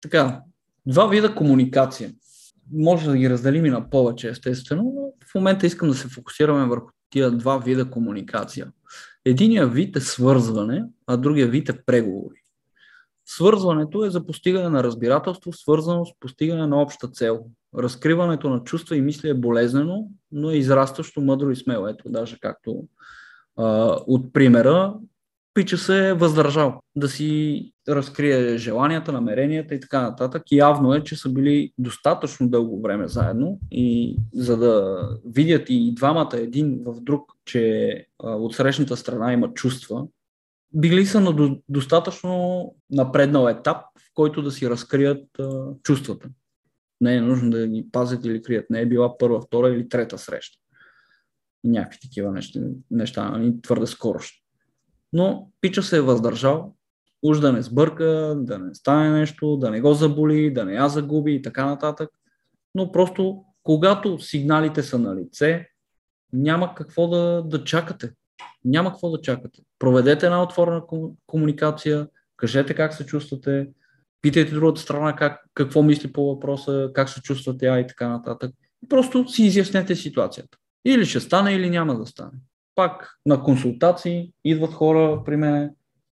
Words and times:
така, 0.00 0.40
два 0.86 1.06
вида 1.06 1.34
комуникация. 1.34 2.12
Може 2.72 3.10
да 3.10 3.16
ги 3.16 3.30
разделим 3.30 3.66
и 3.66 3.70
на 3.70 3.90
повече, 3.90 4.28
естествено, 4.28 4.82
но 4.82 5.26
в 5.30 5.34
момента 5.34 5.66
искам 5.66 5.88
да 5.88 5.94
се 5.94 6.08
фокусираме 6.08 6.66
върху 6.66 6.90
тия 7.10 7.30
два 7.30 7.58
вида 7.58 7.90
комуникация. 7.90 8.72
Единия 9.24 9.66
вид 9.66 9.96
е 9.96 10.00
свързване, 10.00 10.84
а 11.06 11.16
другия 11.16 11.48
вид 11.48 11.68
е 11.68 11.82
преговори. 11.86 12.36
Свързването 13.26 14.04
е 14.04 14.10
за 14.10 14.26
постигане 14.26 14.68
на 14.68 14.84
разбирателство, 14.84 15.52
свързано 15.52 16.04
с 16.04 16.10
постигане 16.20 16.66
на 16.66 16.82
обща 16.82 17.08
цел. 17.08 17.40
Разкриването 17.78 18.50
на 18.50 18.64
чувства 18.64 18.96
и 18.96 19.00
мисли 19.00 19.28
е 19.28 19.34
болезнено, 19.34 20.08
но 20.32 20.50
е 20.50 20.56
израстващо 20.56 21.20
мъдро 21.20 21.50
и 21.50 21.56
смело. 21.56 21.88
Ето, 21.88 22.08
даже 22.08 22.38
както 22.40 22.84
а, 23.56 23.96
от 24.06 24.32
примера, 24.32 24.94
Пича 25.58 25.78
се 25.78 26.08
е 26.08 26.14
въздържал 26.14 26.80
да 26.96 27.08
си 27.08 27.72
разкрие 27.88 28.58
желанията, 28.58 29.12
намеренията 29.12 29.74
и 29.74 29.80
така 29.80 30.02
нататък. 30.02 30.42
И 30.50 30.56
явно 30.56 30.94
е, 30.94 31.04
че 31.04 31.16
са 31.16 31.28
били 31.28 31.72
достатъчно 31.78 32.48
дълго 32.48 32.82
време 32.82 33.08
заедно 33.08 33.58
и 33.70 34.16
за 34.34 34.56
да 34.56 35.02
видят 35.26 35.66
и 35.68 35.94
двамата 35.94 36.30
един 36.34 36.82
в 36.86 37.00
друг, 37.00 37.32
че 37.44 38.06
а, 38.24 38.30
от 38.30 38.54
срещната 38.54 38.96
страна 38.96 39.32
има 39.32 39.54
чувства, 39.54 40.06
били 40.72 41.06
са 41.06 41.20
на 41.20 41.32
до, 41.32 41.58
достатъчно 41.68 42.74
напреднал 42.90 43.48
етап, 43.48 43.76
в 43.98 44.10
който 44.14 44.42
да 44.42 44.50
си 44.50 44.70
разкрият 44.70 45.24
чувствата. 45.82 46.28
Не 47.00 47.16
е 47.16 47.20
нужно 47.20 47.50
да 47.50 47.66
ги 47.66 47.86
пазят 47.92 48.24
или 48.24 48.42
крият. 48.42 48.70
Не 48.70 48.80
е 48.80 48.86
била 48.86 49.18
първа, 49.18 49.40
втора 49.40 49.68
или 49.68 49.88
трета 49.88 50.18
среща. 50.18 50.58
Някакви 51.64 51.98
такива 52.02 52.32
неща, 52.32 52.60
неща 52.90 53.30
нали, 53.30 53.62
твърде 53.62 53.86
скорошни. 53.86 54.38
Но 55.12 55.50
Пича 55.60 55.82
се 55.82 55.96
е 55.96 56.00
въздържал, 56.00 56.74
уж 57.22 57.40
да 57.40 57.52
не 57.52 57.62
сбърка, 57.62 58.34
да 58.38 58.58
не 58.58 58.74
стане 58.74 59.10
нещо, 59.10 59.56
да 59.56 59.70
не 59.70 59.80
го 59.80 59.94
заболи, 59.94 60.52
да 60.52 60.64
не 60.64 60.74
я 60.74 60.88
загуби 60.88 61.34
и 61.34 61.42
така 61.42 61.66
нататък. 61.66 62.10
Но 62.74 62.92
просто, 62.92 63.44
когато 63.62 64.18
сигналите 64.18 64.82
са 64.82 64.98
на 64.98 65.16
лице, 65.16 65.68
няма 66.32 66.74
какво 66.74 67.08
да, 67.08 67.42
да 67.42 67.64
чакате. 67.64 68.12
Няма 68.64 68.90
какво 68.90 69.10
да 69.10 69.20
чакате. 69.20 69.62
Проведете 69.78 70.26
една 70.26 70.42
отворена 70.42 70.82
комуникация, 71.26 72.08
кажете 72.36 72.74
как 72.74 72.94
се 72.94 73.06
чувствате, 73.06 73.68
питайте 74.22 74.54
другата 74.54 74.80
страна 74.80 75.16
как, 75.16 75.40
какво 75.54 75.82
мисли 75.82 76.12
по 76.12 76.34
въпроса, 76.34 76.90
как 76.94 77.08
се 77.08 77.22
чувства 77.22 77.56
тя 77.58 77.80
и 77.80 77.86
така 77.86 78.08
нататък. 78.08 78.54
Просто 78.88 79.28
си 79.28 79.42
изяснете 79.42 79.96
ситуацията. 79.96 80.58
Или 80.84 81.06
ще 81.06 81.20
стане, 81.20 81.52
или 81.52 81.70
няма 81.70 81.98
да 81.98 82.06
стане 82.06 82.38
пак 82.78 83.20
на 83.26 83.42
консултации 83.42 84.32
идват 84.44 84.74
хора 84.74 85.22
при 85.24 85.36
мен, 85.36 85.70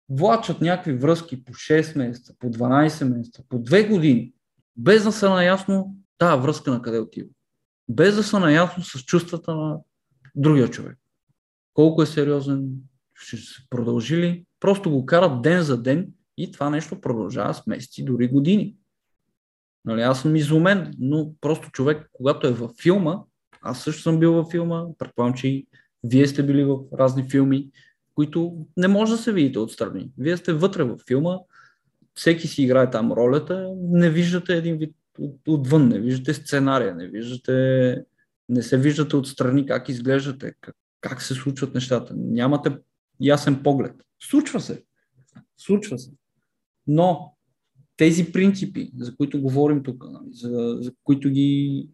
влачат 0.09 0.61
някакви 0.61 0.93
връзки 0.93 1.43
по 1.43 1.53
6 1.53 1.97
месеца, 1.97 2.33
по 2.39 2.47
12 2.47 3.17
месеца, 3.17 3.43
по 3.49 3.57
2 3.57 3.89
години, 3.89 4.33
без 4.77 5.03
да 5.03 5.11
са 5.11 5.29
наясно 5.29 5.95
тази 6.17 6.41
връзка 6.41 6.71
на 6.71 6.81
къде 6.81 6.99
отива. 6.99 7.29
Без 7.89 8.15
да 8.15 8.23
са 8.23 8.39
наясно 8.39 8.83
с 8.83 9.03
чувствата 9.05 9.55
на 9.55 9.79
другия 10.35 10.67
човек. 10.67 10.97
Колко 11.73 12.01
е 12.01 12.05
сериозен, 12.05 12.69
ще 13.13 13.37
се 13.37 13.61
продължи 13.69 14.17
ли, 14.17 14.45
просто 14.59 14.91
го 14.91 15.05
карат 15.05 15.41
ден 15.41 15.61
за 15.61 15.81
ден 15.81 16.07
и 16.37 16.51
това 16.51 16.69
нещо 16.69 17.01
продължава 17.01 17.53
с 17.53 17.67
месеци, 17.67 18.05
дори 18.05 18.27
години. 18.27 18.75
Нали, 19.85 20.01
аз 20.01 20.21
съм 20.21 20.35
изумен, 20.35 20.93
но 20.99 21.33
просто 21.41 21.71
човек, 21.71 22.09
когато 22.13 22.47
е 22.47 22.51
във 22.51 22.71
филма, 22.81 23.19
аз 23.61 23.83
също 23.83 24.01
съм 24.01 24.19
бил 24.19 24.33
във 24.33 24.51
филма, 24.51 24.85
предполагам, 24.97 25.33
че 25.33 25.47
и 25.47 25.67
вие 26.03 26.27
сте 26.27 26.43
били 26.43 26.63
в 26.63 26.77
разни 26.99 27.29
филми, 27.29 27.69
които 28.15 28.65
не 28.77 28.87
може 28.87 29.11
да 29.11 29.17
се 29.17 29.33
видите 29.33 29.59
отстрани. 29.59 30.11
Вие 30.17 30.37
сте 30.37 30.53
вътре 30.53 30.83
в 30.83 30.97
филма, 31.07 31.37
всеки 32.15 32.47
си 32.47 32.63
играе 32.63 32.89
там 32.89 33.11
ролята, 33.11 33.73
не 33.77 34.09
виждате 34.09 34.55
един 34.55 34.77
вид 34.77 34.95
отвън, 35.47 35.87
не 35.87 35.99
виждате 35.99 36.33
сценария, 36.33 36.95
не 36.95 37.07
виждате, 37.07 38.05
не 38.49 38.61
се 38.61 38.77
виждате 38.77 39.15
отстрани 39.15 39.65
как 39.65 39.89
изглеждате, 39.89 40.53
как, 40.61 40.75
как 41.01 41.21
се 41.21 41.33
случват 41.33 41.73
нещата. 41.73 42.13
Нямате 42.17 42.77
ясен 43.19 43.63
поглед. 43.63 43.93
Случва 44.29 44.59
се. 44.59 44.83
Случва 45.57 45.99
се. 45.99 46.11
Но 46.87 47.35
тези 47.97 48.31
принципи, 48.31 48.91
за 48.97 49.15
които 49.15 49.41
говорим 49.41 49.83
тук, 49.83 50.05
нали, 50.11 50.33
за, 50.33 50.77
за 50.81 50.91
които 51.03 51.29
ги 51.29 51.89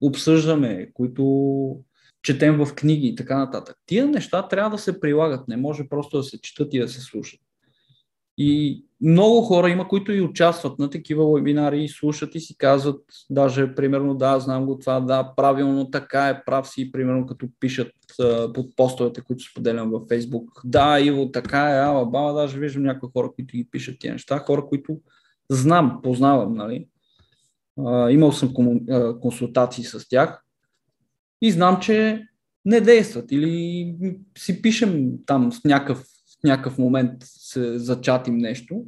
обсъждаме, 0.00 0.90
които 0.94 1.84
четем 2.28 2.64
в 2.64 2.74
книги 2.74 3.06
и 3.06 3.14
така 3.14 3.38
нататък. 3.38 3.76
Тия 3.86 4.06
неща 4.06 4.48
трябва 4.48 4.70
да 4.70 4.78
се 4.78 5.00
прилагат, 5.00 5.48
не 5.48 5.56
може 5.56 5.88
просто 5.88 6.16
да 6.16 6.22
се 6.22 6.40
четат 6.40 6.74
и 6.74 6.78
да 6.78 6.88
се 6.88 7.00
слушат. 7.00 7.40
И 8.38 8.84
много 9.00 9.42
хора 9.42 9.70
има, 9.70 9.88
които 9.88 10.12
и 10.12 10.20
участват 10.20 10.78
на 10.78 10.90
такива 10.90 11.34
вебинари 11.34 11.84
и 11.84 11.88
слушат 11.88 12.34
и 12.34 12.40
си 12.40 12.56
казват, 12.58 13.00
даже 13.30 13.74
примерно 13.74 14.14
да, 14.14 14.40
знам 14.40 14.66
го 14.66 14.78
това, 14.78 15.00
да, 15.00 15.32
правилно, 15.36 15.90
така 15.90 16.28
е, 16.28 16.44
прав 16.44 16.68
си, 16.68 16.92
примерно 16.92 17.26
като 17.26 17.46
пишат 17.60 17.92
а, 18.20 18.52
под 18.52 18.76
постовете, 18.76 19.20
които 19.20 19.44
споделям 19.44 19.90
във 19.90 20.02
Facebook. 20.02 20.46
Да, 20.64 21.00
Иво, 21.00 21.30
така 21.30 21.70
е, 21.70 21.80
ала, 21.80 22.06
баба, 22.06 22.32
даже 22.32 22.58
виждам 22.58 22.82
някои 22.82 23.08
хора, 23.12 23.30
които 23.34 23.56
ги 23.56 23.68
пишат 23.70 23.98
тия 23.98 24.12
неща, 24.12 24.38
хора, 24.38 24.66
които 24.66 25.00
знам, 25.50 26.00
познавам, 26.02 26.54
нали. 26.54 26.88
А, 27.86 28.10
имал 28.10 28.32
съм 28.32 28.54
консултации 29.20 29.84
с 29.84 30.08
тях 30.08 30.44
и 31.42 31.52
знам, 31.52 31.80
че 31.80 32.26
не 32.64 32.80
действат 32.80 33.32
или 33.32 33.94
си 34.38 34.62
пишем 34.62 35.10
там 35.26 35.52
с 35.52 35.64
някакъв, 35.64 35.98
в 36.40 36.44
някакъв 36.44 36.78
момент 36.78 37.12
се 37.20 37.78
зачатим 37.78 38.36
нещо, 38.38 38.84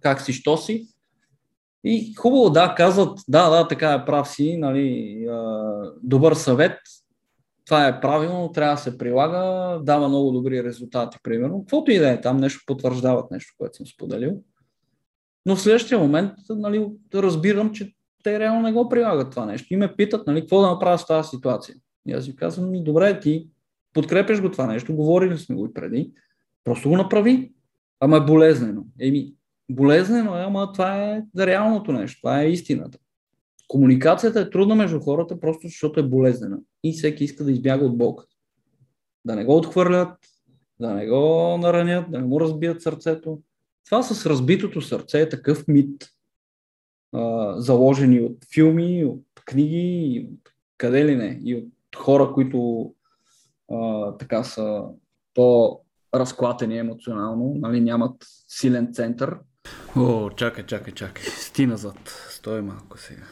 как 0.00 0.20
си, 0.20 0.32
що 0.32 0.56
си. 0.56 0.88
И 1.84 2.14
хубаво, 2.14 2.50
да, 2.50 2.74
казват, 2.76 3.18
да, 3.28 3.50
да, 3.50 3.68
така 3.68 3.92
е 3.92 4.04
прав 4.04 4.28
си, 4.28 4.56
нали, 4.56 5.26
добър 6.02 6.34
съвет, 6.34 6.78
това 7.66 7.86
е 7.86 8.00
правилно, 8.00 8.52
трябва 8.52 8.74
да 8.74 8.80
се 8.80 8.98
прилага, 8.98 9.78
дава 9.82 10.08
много 10.08 10.30
добри 10.30 10.64
резултати, 10.64 11.18
примерно. 11.22 11.60
Каквото 11.60 11.90
и 11.90 11.98
да 11.98 12.10
е, 12.10 12.20
там 12.20 12.36
нещо 12.36 12.62
потвърждават 12.66 13.30
нещо, 13.30 13.54
което 13.58 13.76
съм 13.76 13.86
споделил. 13.86 14.42
Но 15.46 15.56
в 15.56 15.60
следващия 15.60 15.98
момент 15.98 16.32
нали, 16.50 16.86
разбирам, 17.14 17.72
че 17.72 17.95
те 18.26 18.40
реално 18.40 18.62
не 18.62 18.72
го 18.72 18.88
прилагат 18.88 19.30
това 19.30 19.46
нещо. 19.46 19.74
И 19.74 19.76
ме 19.76 19.96
питат, 19.96 20.26
нали, 20.26 20.40
какво 20.40 20.60
да 20.60 20.66
направя 20.66 20.98
с 20.98 21.06
тази 21.06 21.28
ситуация. 21.28 21.76
И 22.06 22.12
аз 22.12 22.26
ви 22.26 22.36
казвам, 22.36 22.70
ми, 22.70 22.84
добре, 22.84 23.20
ти 23.20 23.48
подкрепяш 23.92 24.42
го 24.42 24.50
това 24.50 24.66
нещо, 24.66 24.96
говорили 24.96 25.38
сме 25.38 25.56
го 25.56 25.66
и 25.66 25.74
преди, 25.74 26.12
просто 26.64 26.88
го 26.88 26.96
направи. 26.96 27.52
Ама 28.00 28.16
е 28.16 28.20
болезнено. 28.20 28.84
Еми, 29.00 29.34
болезнено 29.70 30.36
е, 30.36 30.42
ама 30.42 30.72
това 30.72 31.06
е 31.06 31.22
реалното 31.38 31.92
нещо, 31.92 32.20
това 32.20 32.42
е 32.42 32.50
истината. 32.50 32.98
Комуникацията 33.68 34.40
е 34.40 34.50
трудна 34.50 34.74
между 34.74 35.00
хората, 35.00 35.40
просто 35.40 35.66
защото 35.66 36.00
е 36.00 36.08
болезнена. 36.08 36.58
И 36.84 36.92
всеки 36.92 37.24
иска 37.24 37.44
да 37.44 37.52
избяга 37.52 37.84
от 37.84 37.98
болката. 37.98 38.34
Да 39.24 39.36
не 39.36 39.44
го 39.44 39.56
отхвърлят, 39.56 40.18
да 40.80 40.94
не 40.94 41.06
го 41.06 41.58
наранят, 41.58 42.10
да 42.10 42.18
не 42.18 42.26
му 42.26 42.40
разбият 42.40 42.82
сърцето. 42.82 43.40
Това 43.84 44.02
с 44.02 44.26
разбитото 44.26 44.80
сърце 44.80 45.20
е 45.20 45.28
такъв 45.28 45.68
мит 45.68 46.15
заложени 47.56 48.20
от 48.20 48.36
филми, 48.54 49.04
от 49.04 49.24
книги, 49.44 50.28
от 50.32 50.50
къде 50.78 51.04
ли 51.04 51.16
не, 51.16 51.40
и 51.44 51.54
от 51.54 51.96
хора, 51.96 52.32
които 52.32 52.90
а, 53.72 54.12
така 54.12 54.44
са 54.44 54.82
по-разклатени 55.34 56.78
емоционално, 56.78 57.54
нали, 57.54 57.80
нямат 57.80 58.16
силен 58.48 58.94
център. 58.94 59.36
О, 59.96 60.30
чакай, 60.30 60.66
чакай, 60.66 60.94
чакай. 60.94 61.24
Сти 61.24 61.66
назад. 61.66 62.26
Стой 62.30 62.62
малко 62.62 62.98
сега. 62.98 63.22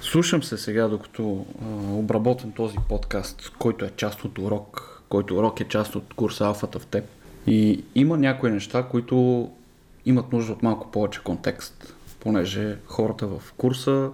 Слушам 0.00 0.42
се 0.42 0.58
сега, 0.58 0.88
докато 0.88 1.46
а, 1.62 1.92
обработвам 1.92 2.52
този 2.52 2.76
подкаст, 2.88 3.52
който 3.58 3.84
е 3.84 3.90
част 3.96 4.24
от 4.24 4.38
урок, 4.38 5.02
който 5.08 5.36
урок 5.36 5.60
е 5.60 5.68
част 5.68 5.94
от 5.96 6.14
курса 6.14 6.46
Алфата 6.46 6.78
в 6.78 6.86
теб. 6.86 7.04
И 7.46 7.84
има 7.94 8.18
някои 8.18 8.50
неща, 8.50 8.82
които 8.82 9.50
имат 10.06 10.32
нужда 10.32 10.52
от 10.52 10.62
малко 10.62 10.90
повече 10.90 11.22
контекст 11.22 11.95
понеже 12.26 12.76
хората 12.86 13.26
в 13.26 13.42
курса 13.56 14.10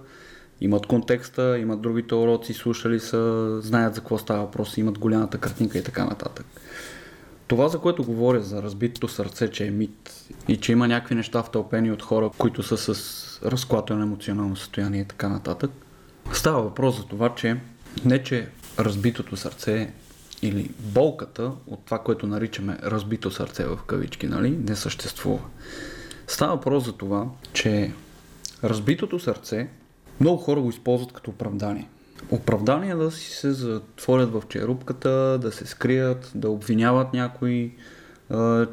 имат 0.61 0.85
контекста, 0.85 1.59
имат 1.59 1.81
другите 1.81 2.15
уроци, 2.15 2.53
слушали 2.53 2.99
са, 2.99 3.61
знаят 3.61 3.95
за 3.95 4.01
какво 4.01 4.17
става 4.17 4.41
въпрос, 4.41 4.77
имат 4.77 4.99
голямата 4.99 5.37
картинка 5.37 5.77
и 5.77 5.83
така 5.83 6.05
нататък. 6.05 6.45
Това, 7.47 7.67
за 7.67 7.79
което 7.79 8.03
говоря, 8.03 8.41
за 8.41 8.63
разбитото 8.63 9.07
сърце, 9.07 9.51
че 9.51 9.65
е 9.65 9.71
мит 9.71 10.25
и 10.47 10.57
че 10.57 10.71
има 10.71 10.87
някакви 10.87 11.15
неща 11.15 11.43
втълпени 11.43 11.91
от 11.91 12.01
хора, 12.01 12.29
които 12.37 12.63
са 12.63 12.77
с 12.77 13.41
разклатено 13.45 14.01
емоционално 14.01 14.55
състояние 14.55 15.01
и 15.01 15.05
така 15.05 15.29
нататък, 15.29 15.71
става 16.33 16.61
въпрос 16.61 16.97
за 16.97 17.05
това, 17.05 17.35
че 17.35 17.57
не, 18.05 18.23
че 18.23 18.47
разбитото 18.79 19.37
сърце 19.37 19.93
или 20.41 20.71
болката 20.79 21.51
от 21.67 21.85
това, 21.85 21.99
което 21.99 22.27
наричаме 22.27 22.77
разбито 22.83 23.31
сърце 23.31 23.65
в 23.65 23.79
кавички, 23.87 24.27
нали, 24.27 24.49
не 24.49 24.75
съществува. 24.75 25.39
Става 26.27 26.55
въпрос 26.55 26.85
за 26.85 26.93
това, 26.93 27.27
че 27.53 27.91
разбитото 28.63 29.19
сърце 29.19 29.69
много 30.19 30.37
хора 30.37 30.61
го 30.61 30.69
използват 30.69 31.11
като 31.11 31.31
оправдание. 31.31 31.89
Оправдание 32.31 32.95
да 32.95 33.11
си 33.11 33.31
се 33.31 33.51
затворят 33.51 34.31
в 34.31 34.43
черупката, 34.49 35.39
да 35.41 35.51
се 35.51 35.65
скрият, 35.65 36.31
да 36.35 36.49
обвиняват 36.49 37.13
някой, 37.13 37.75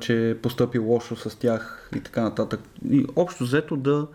че 0.00 0.30
е 0.30 0.38
поступил 0.38 0.86
лошо 0.86 1.16
с 1.16 1.38
тях 1.38 1.90
и 1.96 2.00
така 2.00 2.22
нататък. 2.22 2.60
И 2.90 3.06
общо 3.16 3.44
взето 3.44 3.76
да 3.76 4.06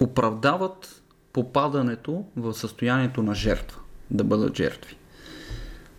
оправдават 0.00 1.02
попадането 1.32 2.24
в 2.36 2.54
състоянието 2.54 3.22
на 3.22 3.34
жертва, 3.34 3.80
да 4.10 4.24
бъдат 4.24 4.56
жертви. 4.56 4.96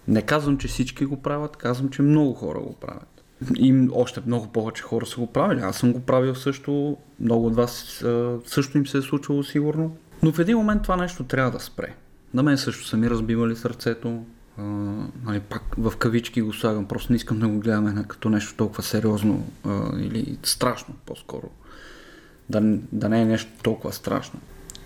Не 0.07 0.21
казвам, 0.21 0.57
че 0.57 0.67
всички 0.67 1.05
го 1.05 1.21
правят, 1.21 1.55
казвам, 1.55 1.89
че 1.89 2.01
много 2.01 2.33
хора 2.33 2.59
го 2.59 2.73
правят. 2.73 3.18
И 3.55 3.87
още 3.91 4.21
много 4.25 4.47
повече 4.47 4.83
хора 4.83 5.05
са 5.05 5.19
го 5.19 5.27
правили. 5.27 5.59
Аз 5.59 5.77
съм 5.77 5.93
го 5.93 5.99
правил 5.99 6.35
също, 6.35 6.97
много 7.19 7.47
от 7.47 7.55
вас 7.55 8.03
също 8.45 8.77
им 8.77 8.87
се 8.87 8.97
е 8.97 9.01
случвало 9.01 9.43
сигурно. 9.43 9.97
Но 10.23 10.31
в 10.31 10.39
един 10.39 10.57
момент 10.57 10.81
това 10.81 10.95
нещо 10.95 11.23
трябва 11.23 11.51
да 11.51 11.59
спре. 11.59 11.95
На 12.33 12.43
мен 12.43 12.57
също 12.57 12.87
са 12.87 12.97
ми 12.97 13.09
разбивали 13.09 13.55
сърцето. 13.55 14.23
А, 14.57 14.63
нали, 15.23 15.39
пак 15.39 15.63
в 15.77 15.97
кавички 15.97 16.41
го 16.41 16.53
слагам, 16.53 16.85
просто 16.85 17.11
не 17.11 17.15
искам 17.15 17.39
да 17.39 17.47
го 17.47 17.59
гледаме 17.59 18.05
като 18.07 18.29
нещо 18.29 18.55
толкова 18.55 18.83
сериозно 18.83 19.47
а, 19.65 19.89
или 19.99 20.37
страшно 20.43 20.95
по-скоро. 21.05 21.49
Да, 22.49 22.61
да 22.91 23.09
не 23.09 23.21
е 23.21 23.25
нещо 23.25 23.51
толкова 23.63 23.93
страшно. 23.93 24.39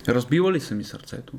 Разбивали 0.08 0.60
са 0.60 0.76
ми 0.76 0.84
сърцето. 0.84 1.34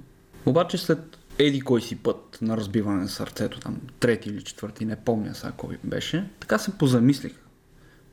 Обаче 0.47 0.79
след 0.79 1.19
еди 1.39 1.61
кой 1.61 1.81
си 1.83 1.97
път 1.97 2.39
на 2.43 2.57
разбиване 2.57 3.03
на 3.03 3.09
сърцето, 3.09 3.61
там 3.61 3.81
трети 4.01 4.29
или 4.29 4.43
четвърти, 4.43 4.85
не 4.85 4.97
помня 4.97 5.35
сега 5.35 5.53
кой 5.57 5.79
беше, 5.85 6.31
така 6.41 6.59
се 6.59 6.79
позамислих. 6.79 7.33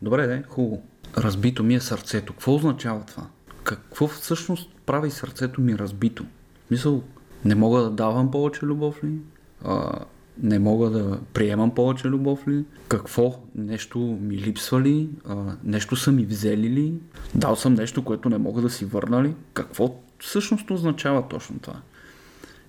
Добре, 0.01 0.27
де, 0.27 0.44
хубаво. 0.47 0.83
Разбито 1.18 1.63
ми 1.63 1.75
е 1.75 1.79
сърцето. 1.79 2.33
Какво 2.33 2.56
означава 2.56 3.03
това? 3.06 3.27
Какво 3.63 4.07
всъщност 4.07 4.69
прави 4.85 5.12
сърцето 5.12 5.62
ми 5.62 5.77
разбито? 5.77 6.25
Мисъл, 6.71 7.03
не 7.45 7.56
мога 7.56 7.81
да 7.81 7.89
давам 7.89 8.31
повече 8.31 8.65
любов 8.65 9.03
ли? 9.03 9.18
А, 9.63 10.00
не 10.44 10.59
мога 10.59 10.89
да 10.89 11.19
приемам 11.33 11.75
повече 11.75 12.07
любов 12.07 12.47
ли? 12.47 12.65
Какво? 12.88 13.39
Нещо 13.56 14.00
ми 14.00 14.38
липсва 14.38 14.81
ли? 14.81 15.09
А, 15.25 15.56
нещо 15.63 15.95
са 15.95 16.12
ми 16.12 16.25
взели 16.25 16.69
ли? 16.69 16.94
Дал 17.35 17.56
съм 17.56 17.74
нещо, 17.74 18.03
което 18.03 18.29
не 18.29 18.38
мога 18.38 18.62
да 18.62 18.69
си 18.69 18.85
върна 18.85 19.24
ли? 19.24 19.35
Какво 19.53 19.95
всъщност 20.19 20.71
означава 20.71 21.27
точно 21.27 21.59
това? 21.59 21.81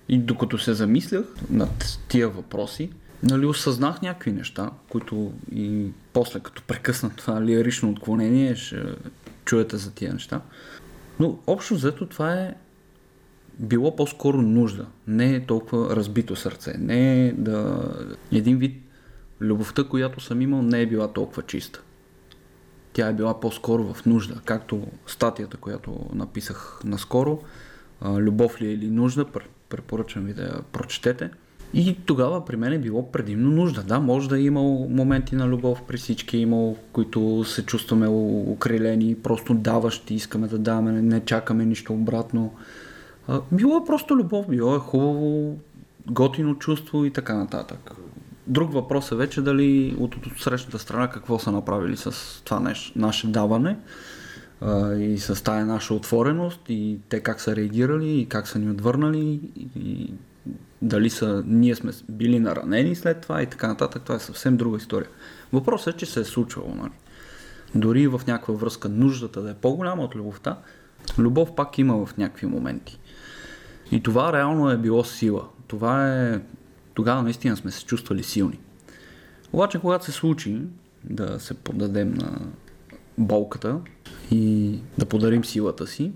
И 0.09 0.17
докато 0.17 0.57
се 0.57 0.73
замислях 0.73 1.25
над 1.49 1.99
тия 2.07 2.29
въпроси, 2.29 2.89
нали, 3.23 3.45
осъзнах 3.45 4.01
някакви 4.01 4.31
неща, 4.31 4.71
които 4.89 5.33
и 5.55 5.87
после, 6.13 6.39
като 6.39 6.63
прекъсна 6.63 7.09
това 7.09 7.41
лирично 7.41 7.89
отклонение, 7.89 8.55
ще 8.55 8.83
чуете 9.45 9.77
за 9.77 9.91
тия 9.91 10.13
неща. 10.13 10.41
Но 11.19 11.39
общо 11.47 11.75
взето 11.75 12.05
това 12.05 12.33
е 12.33 12.53
било 13.59 13.95
по-скоро 13.95 14.41
нужда, 14.41 14.85
не 15.07 15.35
е 15.35 15.45
толкова 15.45 15.95
разбито 15.95 16.35
сърце, 16.35 16.75
не 16.79 17.27
е 17.27 17.31
да... 17.33 17.91
Един 18.31 18.57
вид 18.57 18.81
любовта, 19.41 19.83
която 19.83 20.19
съм 20.19 20.41
имал, 20.41 20.61
не 20.61 20.81
е 20.81 20.87
била 20.87 21.13
толкова 21.13 21.43
чиста. 21.43 21.81
Тя 22.93 23.07
е 23.07 23.13
била 23.13 23.39
по-скоро 23.39 23.93
в 23.93 24.05
нужда, 24.05 24.41
както 24.45 24.87
статията, 25.07 25.57
която 25.57 26.09
написах 26.13 26.79
наскоро, 26.85 27.41
любов 28.05 28.61
ли 28.61 28.67
е 28.67 28.73
или 28.73 28.87
нужда, 28.87 29.25
препоръчвам 29.73 30.25
ви 30.25 30.33
да 30.33 30.43
я 30.43 30.61
прочетете. 30.71 31.29
И 31.73 31.97
тогава 32.05 32.45
при 32.45 32.55
мен 32.55 32.73
е 32.73 32.79
било 32.79 33.11
предимно 33.11 33.49
нужда. 33.49 33.83
Да, 33.83 33.99
може 33.99 34.29
да 34.29 34.37
е 34.37 34.43
имал 34.43 34.87
моменти 34.89 35.35
на 35.35 35.47
любов 35.47 35.81
при 35.87 35.97
всички, 35.97 36.37
имал, 36.37 36.77
които 36.91 37.43
се 37.43 37.65
чувстваме 37.65 38.07
укрилени, 38.47 39.15
просто 39.15 39.53
даващи, 39.53 40.13
искаме 40.13 40.47
да 40.47 40.57
даваме, 40.57 40.91
не 40.91 41.19
чакаме 41.19 41.65
нищо 41.65 41.93
обратно. 41.93 42.53
Било 43.51 43.77
е 43.77 43.85
просто 43.85 44.15
любов, 44.15 44.47
било 44.47 44.75
е 44.75 44.79
хубаво, 44.79 45.57
готино 46.07 46.55
чувство 46.55 47.05
и 47.05 47.11
така 47.11 47.35
нататък. 47.35 47.91
Друг 48.47 48.73
въпрос 48.73 49.11
е 49.11 49.15
вече 49.15 49.41
дали 49.41 49.95
от, 49.99 50.15
от 50.15 50.23
срещната 50.39 50.79
страна 50.79 51.09
какво 51.09 51.39
са 51.39 51.51
направили 51.51 51.97
с 51.97 52.41
това 52.43 52.59
наше, 52.59 52.91
наше 52.95 53.27
даване 53.27 53.77
и 54.99 55.17
с 55.19 55.43
тая 55.43 55.65
наша 55.65 55.93
отвореност 55.93 56.61
и 56.69 56.99
те 57.09 57.19
как 57.19 57.41
са 57.41 57.55
реагирали 57.55 58.19
и 58.19 58.25
как 58.25 58.47
са 58.47 58.59
ни 58.59 58.71
отвърнали 58.71 59.41
и 59.75 60.13
дали 60.81 61.09
са, 61.09 61.43
ние 61.47 61.75
сме 61.75 61.91
били 62.09 62.39
наранени 62.39 62.95
след 62.95 63.21
това 63.21 63.41
и 63.41 63.45
така 63.45 63.67
нататък. 63.67 64.03
Това 64.03 64.15
е 64.15 64.19
съвсем 64.19 64.57
друга 64.57 64.77
история. 64.77 65.09
Въпросът 65.53 65.95
е, 65.95 65.97
че 65.97 66.05
се 66.05 66.19
е 66.19 66.23
случвало. 66.23 66.75
Нали? 66.75 66.91
Дори 67.75 68.07
в 68.07 68.21
някаква 68.27 68.53
връзка 68.53 68.89
нуждата 68.89 69.41
да 69.41 69.51
е 69.51 69.53
по-голяма 69.53 70.03
от 70.03 70.15
любовта, 70.15 70.57
любов 71.17 71.55
пак 71.55 71.77
има 71.77 72.05
в 72.05 72.17
някакви 72.17 72.47
моменти. 72.47 72.99
И 73.91 74.03
това 74.03 74.33
реално 74.33 74.69
е 74.69 74.77
било 74.77 75.03
сила. 75.03 75.47
Това 75.67 76.13
е... 76.13 76.41
Тогава 76.93 77.23
наистина 77.23 77.57
сме 77.57 77.71
се 77.71 77.85
чувствали 77.85 78.23
силни. 78.23 78.59
Обаче, 79.53 79.79
когато 79.79 80.05
се 80.05 80.11
случи 80.11 80.61
да 81.03 81.39
се 81.39 81.53
подадем 81.53 82.13
на 82.13 82.39
болката 83.17 83.79
и 84.31 84.79
да 84.97 85.05
подарим 85.05 85.45
силата 85.45 85.87
си, 85.87 86.11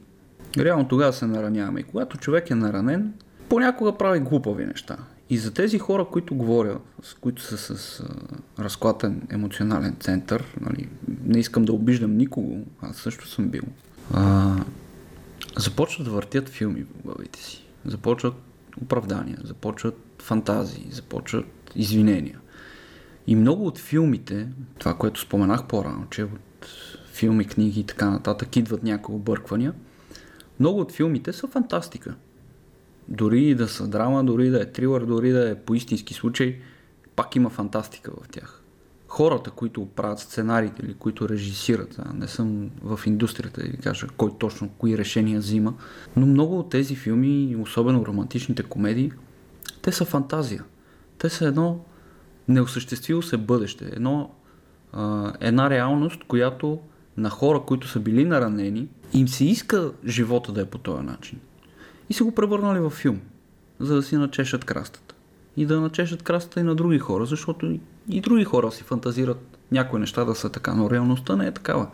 реално 0.57 0.87
тогава 0.87 1.13
се 1.13 1.27
нараняваме. 1.27 1.79
И 1.79 1.83
когато 1.83 2.17
човек 2.17 2.49
е 2.49 2.55
наранен, 2.55 3.13
понякога 3.49 3.97
прави 3.97 4.19
глупави 4.19 4.65
неща. 4.65 4.97
И 5.29 5.37
за 5.37 5.53
тези 5.53 5.79
хора, 5.79 6.05
които 6.05 6.35
говоря, 6.35 6.79
с 7.01 7.13
които 7.13 7.41
са 7.41 7.57
с 7.57 7.99
а, 7.99 8.63
разклатен 8.63 9.21
емоционален 9.31 9.95
център, 9.99 10.43
нали, 10.61 10.89
не 11.23 11.39
искам 11.39 11.65
да 11.65 11.73
обиждам 11.73 12.17
никого, 12.17 12.65
аз 12.81 12.95
също 12.97 13.27
съм 13.27 13.47
бил, 13.47 13.63
а, 14.13 14.55
започват 15.57 16.05
да 16.05 16.11
въртят 16.11 16.49
филми 16.49 16.83
в 16.83 17.03
главите 17.03 17.43
си. 17.43 17.65
Започват 17.85 18.33
оправдания, 18.81 19.37
започват 19.43 19.97
фантазии, 20.21 20.87
започват 20.91 21.45
извинения. 21.75 22.39
И 23.27 23.35
много 23.35 23.67
от 23.67 23.77
филмите, 23.77 24.47
това, 24.79 24.93
което 24.93 25.19
споменах 25.19 25.67
по-рано, 25.67 26.05
че 26.09 26.23
от 26.23 26.67
филми, 27.17 27.45
книги 27.45 27.79
и 27.79 27.83
така 27.83 28.09
нататък 28.09 28.55
идват 28.55 28.83
някои 28.83 29.15
обърквания, 29.15 29.73
много 30.59 30.79
от 30.79 30.91
филмите 30.91 31.33
са 31.33 31.47
фантастика. 31.47 32.15
Дори 33.07 33.41
и 33.41 33.55
да 33.55 33.67
са 33.67 33.87
драма, 33.87 34.23
дори 34.23 34.49
да 34.49 34.61
е 34.61 34.71
трилър, 34.71 35.05
дори 35.05 35.31
да 35.31 35.49
е 35.49 35.55
по 35.55 35.75
истински 35.75 36.13
случай, 36.13 36.59
пак 37.15 37.35
има 37.35 37.49
фантастика 37.49 38.11
в 38.11 38.29
тях. 38.29 38.61
Хората, 39.07 39.51
които 39.51 39.85
правят 39.85 40.19
сценариите 40.19 40.81
или 40.85 40.93
които 40.93 41.29
режисират, 41.29 41.99
а 41.99 42.13
не 42.13 42.27
съм 42.27 42.69
в 42.83 42.99
индустрията 43.05 43.61
да 43.61 43.67
ви 43.67 43.77
кажа 43.77 44.07
кой 44.17 44.31
точно, 44.39 44.69
кои 44.77 44.97
решения 44.97 45.39
взима, 45.39 45.73
но 46.15 46.25
много 46.25 46.59
от 46.59 46.69
тези 46.69 46.95
филми, 46.95 47.55
особено 47.59 48.05
романтичните 48.05 48.63
комедии, 48.63 49.11
те 49.81 49.91
са 49.91 50.05
фантазия. 50.05 50.63
Те 51.17 51.29
са 51.29 51.45
едно 51.45 51.79
неосъществило 52.47 53.21
се 53.21 53.37
бъдеще, 53.37 53.85
едно, 53.85 54.31
а, 54.93 55.33
една 55.39 55.69
реалност, 55.69 56.23
която 56.23 56.79
на 57.17 57.29
хора, 57.29 57.59
които 57.59 57.87
са 57.87 57.99
били 57.99 58.25
наранени, 58.25 58.87
им 59.13 59.27
се 59.27 59.45
иска 59.45 59.91
живота 60.05 60.51
да 60.51 60.61
е 60.61 60.65
по 60.65 60.77
този 60.77 61.03
начин 61.03 61.39
и 62.09 62.13
са 62.13 62.23
го 62.23 62.31
превърнали 62.31 62.79
в 62.79 62.89
филм, 62.89 63.19
за 63.79 63.95
да 63.95 64.03
си 64.03 64.17
начешат 64.17 64.63
крастата. 64.63 65.15
И 65.57 65.65
да 65.65 65.81
начешат 65.81 66.23
крастата 66.23 66.59
и 66.59 66.63
на 66.63 66.75
други 66.75 66.99
хора, 66.99 67.25
защото 67.25 67.79
и 68.09 68.21
други 68.21 68.43
хора 68.43 68.71
си 68.71 68.83
фантазират 68.83 69.57
някои 69.71 69.99
неща 69.99 70.25
да 70.25 70.35
са 70.35 70.49
така, 70.49 70.73
но 70.73 70.89
реалността 70.89 71.35
не 71.35 71.47
е 71.47 71.51
такава. 71.51 71.87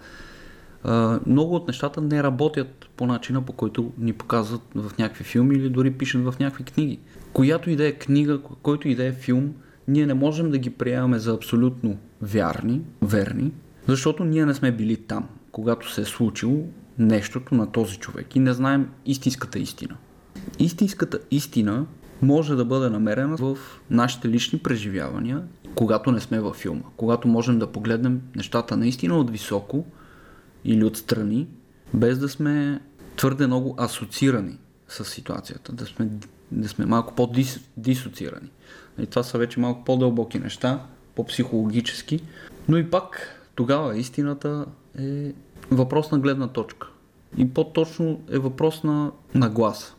А, 0.84 1.20
много 1.25 1.56
от 1.56 1.68
нещата 1.68 2.01
не 2.01 2.24
работят 2.24 2.89
по 2.98 3.08
начина, 3.08 3.42
по 3.42 3.53
който 3.53 3.92
ни 3.98 4.13
показват 4.13 4.62
в 4.75 4.98
някакви 4.98 5.24
филми 5.24 5.56
или 5.56 5.70
дори 5.70 5.92
пишат 5.92 6.24
в 6.24 6.36
някакви 6.39 6.63
книги. 6.63 7.00
Която 7.34 7.70
и 7.70 7.75
да 7.75 7.88
е 7.88 7.92
книга, 7.92 8.39
който 8.62 8.88
и 8.88 8.96
да 8.96 9.06
е 9.06 9.12
филм, 9.12 9.53
ние 9.88 10.06
не 10.06 10.13
можем 10.13 10.51
да 10.51 10.58
ги 10.58 10.70
приемаме 10.70 11.20
за 11.20 11.34
абсолютно 11.34 11.98
вярни, 12.22 12.82
верни, 13.01 13.51
защото 13.88 14.24
ние 14.24 14.46
не 14.46 14.54
сме 14.54 14.72
били 14.72 14.98
там, 14.98 15.30
когато 15.52 15.94
се 15.94 16.02
е 16.02 16.06
случило 16.06 16.66
нещото 17.00 17.56
на 17.56 17.72
този 17.72 17.98
човек 17.98 18.36
и 18.36 18.40
не 18.40 18.54
знаем 18.54 18.90
истинската 19.06 19.60
истина. 19.60 19.96
Истинската 20.60 21.20
истина 21.32 21.86
може 22.22 22.56
да 22.56 22.66
бъде 22.66 22.90
намерена 22.90 23.38
в 23.38 23.58
нашите 23.90 24.30
лични 24.30 24.60
преживявания, 24.60 25.44
когато 25.75 26.12
не 26.12 26.20
сме 26.20 26.40
във 26.40 26.56
филма. 26.56 26.84
Когато 26.98 27.28
можем 27.28 27.60
да 27.60 27.72
погледнем 27.72 28.22
нещата 28.36 28.78
наистина 28.78 29.18
от 29.18 29.32
високо 29.32 29.86
или 30.66 30.84
отстрани, 30.84 31.48
без 31.94 32.20
да 32.20 32.30
сме 32.30 32.82
твърде 33.18 33.48
много 33.48 33.75
асоциирани 33.80 34.58
с 34.88 35.06
ситуацията, 35.06 35.72
да 35.72 35.86
сме, 35.86 36.10
да 36.52 36.70
сме 36.70 36.86
малко 36.86 37.16
по-дисоциирани. 37.16 38.50
И 39.00 39.06
това 39.06 39.24
са 39.24 39.38
вече 39.38 39.60
малко 39.60 39.84
по-дълбоки 39.84 40.40
неща, 40.40 40.86
по-психологически, 41.16 42.20
но 42.70 42.78
и 42.78 42.90
пак 42.90 43.40
тогава 43.55 43.98
истината 43.98 44.65
е 45.00 45.33
въпрос 45.72 46.12
на 46.12 46.19
гледна 46.19 46.48
точка. 46.48 46.88
И 47.38 47.50
по-точно 47.50 48.22
е 48.31 48.39
въпрос 48.39 48.83
на 48.83 49.12
нагласа. 49.36 49.93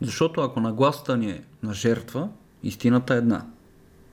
Защото 0.00 0.40
ако 0.40 0.60
нагласата 0.60 1.16
ни 1.16 1.30
е 1.30 1.42
на 1.62 1.74
жертва, 1.74 2.28
истината 2.62 3.14
е 3.14 3.18
една. 3.18 3.46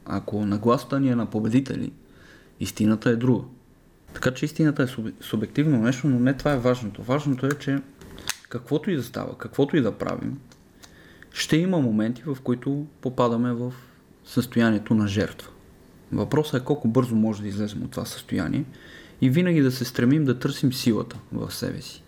Ако 0.06 0.46
нагласата 0.46 1.00
ни 1.00 1.10
е 1.10 1.16
на 1.16 1.26
победители, 1.26 1.92
истината 2.60 3.10
е 3.10 3.16
друга. 3.16 3.44
Така 4.14 4.32
че 4.32 4.46
истината 4.46 4.84
е 4.84 4.88
субективно 5.22 5.82
нещо, 5.82 6.08
но 6.08 6.20
не 6.20 6.34
това 6.34 6.52
е 6.52 6.60
важното. 6.60 7.04
Важното 7.04 7.46
е, 7.46 7.52
че 7.52 7.80
каквото 8.50 8.92
и 8.92 8.96
да 8.96 9.04
става, 9.04 9.38
каквото 9.38 9.78
и 9.78 9.82
да 9.82 9.92
правим, 9.92 10.40
ще 11.32 11.58
има 11.58 11.80
моменти, 11.80 12.24
в 12.26 12.38
които 12.44 12.86
попадаме 13.02 13.54
в 13.54 13.74
състоянието 14.26 14.94
на 14.94 15.08
жертва. 15.08 15.50
Въпросът 16.12 16.62
е 16.62 16.66
колко 16.66 16.88
бързо 16.88 17.16
може 17.16 17.42
да 17.42 17.48
излезем 17.48 17.84
от 17.84 17.92
това 17.92 18.06
състояние 18.06 18.66
и 19.22 19.30
винаги 19.30 19.62
да 19.62 19.72
се 19.72 19.86
стремим 19.86 20.26
да 20.26 20.40
търсим 20.40 20.74
силата 20.74 21.18
в 21.32 21.54
себе 21.54 21.82
си. 21.82 22.04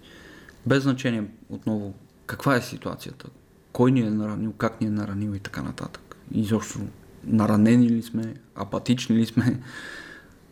Без 0.66 0.84
значение 0.84 1.24
отново 1.50 1.94
каква 2.25 2.56
е 2.56 2.62
ситуацията, 2.62 3.27
кой 3.72 3.92
ни 3.92 4.01
е 4.01 4.10
наранил, 4.10 4.54
как 4.54 4.82
ни 4.82 4.88
е 4.88 4.92
наранил 4.92 5.36
и 5.36 5.39
така 5.39 5.62
нататък. 5.62 6.16
Изобщо 6.32 6.80
наранени 7.24 7.89
ли 7.89 8.04
сме, 8.04 8.34
апатични 8.56 9.16
ли 9.16 9.25
сме. 9.25 9.60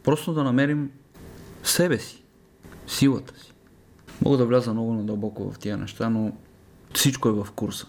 Просто 0.04 0.34
да 0.34 0.44
намерим 0.44 0.92
себе 1.64 2.00
си, 2.00 2.24
силата 2.88 3.40
си. 3.40 3.54
Мога 4.22 4.38
да 4.38 4.46
вляза 4.46 4.74
много 4.74 4.94
надълбоко 4.94 5.52
в 5.52 5.60
тия 5.60 5.78
неща, 5.78 6.10
но 6.10 6.32
всичко 6.94 7.30
е 7.30 7.32
в 7.32 7.48
курса. 7.56 7.88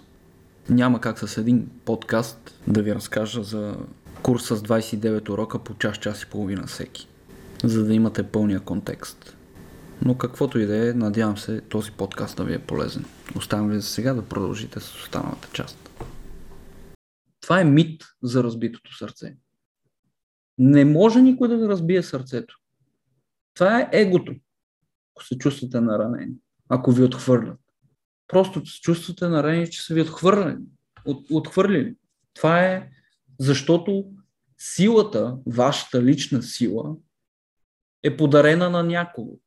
Няма 0.69 1.01
как 1.01 1.19
с 1.19 1.37
един 1.37 1.71
подкаст 1.85 2.61
да 2.67 2.83
ви 2.83 2.95
разкажа 2.95 3.43
за 3.43 3.77
курс 4.23 4.47
с 4.47 4.57
29 4.57 5.29
урока 5.29 5.59
по 5.59 5.75
час, 5.75 5.99
час 5.99 6.23
и 6.23 6.27
половина 6.27 6.67
всеки, 6.67 7.09
за 7.65 7.85
да 7.85 7.95
имате 7.95 8.23
пълния 8.23 8.61
контекст. 8.61 9.37
Но 10.05 10.19
каквото 10.19 10.59
и 10.59 10.67
да 10.67 10.89
е, 10.89 10.93
надявам 10.93 11.39
се 11.39 11.61
този 11.61 11.93
подкаст 11.93 12.37
да 12.37 12.45
ви 12.45 12.55
е 12.55 12.59
полезен. 12.59 13.05
Оставям 13.37 13.69
ви 13.69 13.77
за 13.77 13.87
сега 13.87 14.15
да 14.15 14.29
продължите 14.29 14.81
с 14.81 14.95
останалата 14.95 15.49
част. 15.53 15.91
Това 17.41 17.61
е 17.61 17.65
мит 17.65 18.03
за 18.23 18.43
разбитото 18.43 18.97
сърце. 18.97 19.37
Не 20.59 20.85
може 20.85 21.23
никой 21.23 21.49
да 21.49 21.69
разбие 21.69 22.03
сърцето. 22.03 22.57
Това 23.55 23.81
е 23.81 23.89
егото, 23.93 24.35
ако 25.15 25.25
се 25.25 25.39
чувствате 25.39 25.81
наранени, 25.81 26.35
ако 26.69 26.93
ви 26.93 27.03
отхвърлят. 27.03 27.61
Просто 28.29 28.67
се 28.67 28.81
чувствате 28.81 29.29
наранени, 29.29 29.71
че 29.71 29.83
са 29.83 29.95
ви 29.95 30.01
отхвърлени. 30.01 30.65
От, 31.05 31.27
отхвърлили. 31.31 31.97
Това 32.35 32.61
е 32.65 32.91
защото 33.39 34.05
силата, 34.59 35.39
вашата 35.47 36.03
лична 36.03 36.43
сила, 36.43 36.97
е 38.03 38.17
подарена 38.17 38.71
на 38.71 38.83
някого. 38.83 39.39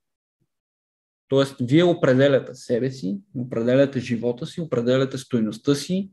Тоест, 1.28 1.56
вие 1.62 1.84
определяте 1.84 2.56
себе 2.56 2.92
си, 2.92 3.20
определяте 3.38 4.00
живота 4.00 4.46
си, 4.46 4.62
определяте 4.62 5.18
стоеността 5.18 5.76
си, 5.76 6.10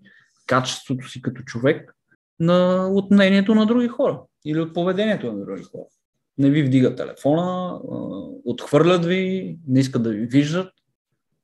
качеството 0.47 1.09
си 1.09 1.23
като 1.23 1.43
човек 1.43 1.97
на, 2.41 2.89
от 2.89 3.11
мнението 3.11 3.55
на 3.55 3.67
други 3.67 3.89
хора 3.89 4.23
или 4.45 4.61
от 4.61 4.75
поведението 4.75 5.33
на 5.33 5.45
други 5.45 5.63
хора. 5.63 5.87
Не 6.39 6.51
ви 6.51 6.63
вдига 6.63 6.95
телефона, 6.95 7.81
отхвърлят 8.45 9.05
ви, 9.05 9.59
не 9.69 9.81
искат 9.81 10.03
да 10.03 10.11
ви 10.11 10.27
виждат. 10.27 10.73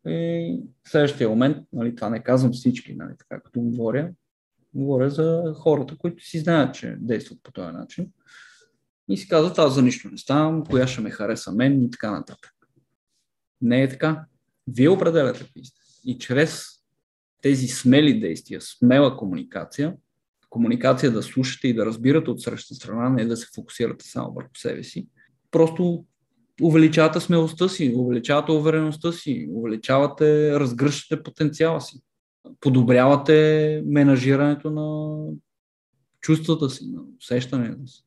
И 0.06 0.60
в 0.84 0.90
следващия 0.90 1.28
момент, 1.28 1.56
нали, 1.72 1.94
това 1.94 2.10
не 2.10 2.22
казвам 2.22 2.52
всички, 2.52 2.94
нали, 2.94 3.12
така 3.18 3.40
като 3.40 3.60
говоря, 3.60 4.10
говоря 4.74 5.10
за 5.10 5.54
хората, 5.56 5.96
които 5.98 6.24
си 6.24 6.38
знаят, 6.38 6.74
че 6.74 6.96
действат 7.00 7.38
по 7.42 7.52
този 7.52 7.72
начин. 7.72 8.08
И 9.08 9.16
си 9.16 9.28
казват, 9.28 9.58
аз 9.58 9.74
за 9.74 9.82
нищо 9.82 10.08
не 10.10 10.18
ставам, 10.18 10.64
коя 10.64 10.86
ще 10.86 11.00
ме 11.00 11.10
хареса 11.10 11.52
мен 11.52 11.82
и 11.82 11.90
така 11.90 12.10
нататък. 12.10 12.52
Не 13.60 13.82
е 13.82 13.88
така. 13.88 14.24
Вие 14.66 14.88
определяте 14.88 15.40
какви 15.40 15.64
сте. 15.64 15.80
И 16.04 16.18
чрез 16.18 16.66
тези 17.42 17.68
смели 17.68 18.20
действия, 18.20 18.60
смела 18.60 19.16
комуникация, 19.16 19.94
комуникация 20.50 21.12
да 21.12 21.22
слушате 21.22 21.68
и 21.68 21.74
да 21.74 21.86
разбирате 21.86 22.30
от 22.30 22.42
среща 22.42 22.74
страна, 22.74 23.08
не 23.08 23.24
да 23.24 23.36
се 23.36 23.46
фокусирате 23.54 24.04
само 24.08 24.32
върху 24.32 24.54
себе 24.54 24.84
си, 24.84 25.06
просто 25.50 26.04
увеличавате 26.62 27.20
смелостта 27.20 27.68
си, 27.68 27.92
увеличавате 27.96 28.52
увереността 28.52 29.12
си, 29.12 29.48
увеличавате, 29.52 30.60
разгръщате 30.60 31.22
потенциала 31.22 31.80
си, 31.80 32.00
подобрявате 32.60 33.82
менажирането 33.86 34.70
на 34.70 35.18
чувствата 36.20 36.70
си, 36.70 36.90
на 36.90 37.02
усещането 37.18 37.86
си. 37.86 38.04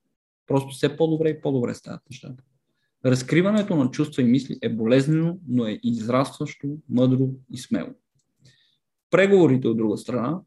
Просто 0.48 0.70
все 0.70 0.98
по-добре 0.98 1.30
и 1.30 1.42
по-добре 1.42 1.74
стават 1.74 2.02
нещата. 2.10 2.44
Разкриването 3.06 3.76
на 3.76 3.92
чувства 3.92 4.24
и 4.24 4.26
мисли 4.26 4.58
е 4.62 4.70
болезнено, 4.70 5.38
но 5.48 5.66
е 5.66 5.80
израстващо, 5.84 6.68
мъдро 6.90 7.30
и 7.52 7.58
смело. 7.58 7.90
Преговорите 9.12 9.68
от 9.68 9.78
друга 9.78 9.98
страна 9.98 10.40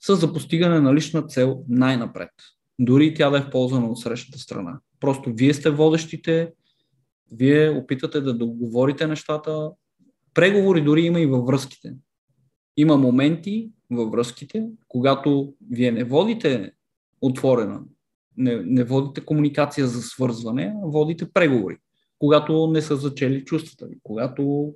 са 0.00 0.16
за 0.16 0.32
постигане 0.32 0.80
на 0.80 0.94
лична 0.94 1.22
цел 1.22 1.64
най-напред. 1.68 2.30
Дори 2.78 3.14
тя 3.14 3.30
да 3.30 3.38
е 3.38 3.42
в 3.42 3.50
полза 3.50 3.80
на 3.80 3.90
отсрещната 3.90 4.38
страна. 4.38 4.80
Просто 5.00 5.32
вие 5.32 5.54
сте 5.54 5.70
водещите, 5.70 6.52
вие 7.32 7.70
опитате 7.70 8.20
да 8.20 8.34
договорите 8.34 9.06
нещата. 9.06 9.70
Преговори 10.34 10.80
дори 10.80 11.02
има 11.02 11.20
и 11.20 11.26
във 11.26 11.46
връзките. 11.46 11.94
Има 12.76 12.96
моменти 12.96 13.70
във 13.90 14.10
връзките, 14.10 14.68
когато 14.88 15.54
вие 15.70 15.92
не 15.92 16.04
водите 16.04 16.72
отворена 17.20 17.80
не, 18.36 18.56
не 18.56 18.84
водите 18.84 19.24
комуникация 19.24 19.86
за 19.86 20.02
свързване, 20.02 20.74
а 20.84 20.86
водите 20.86 21.32
преговори. 21.32 21.76
Когато 22.18 22.66
не 22.66 22.82
са 22.82 22.96
зачели 22.96 23.44
чувствата 23.44 23.86
ви, 23.86 23.96
когато 24.02 24.72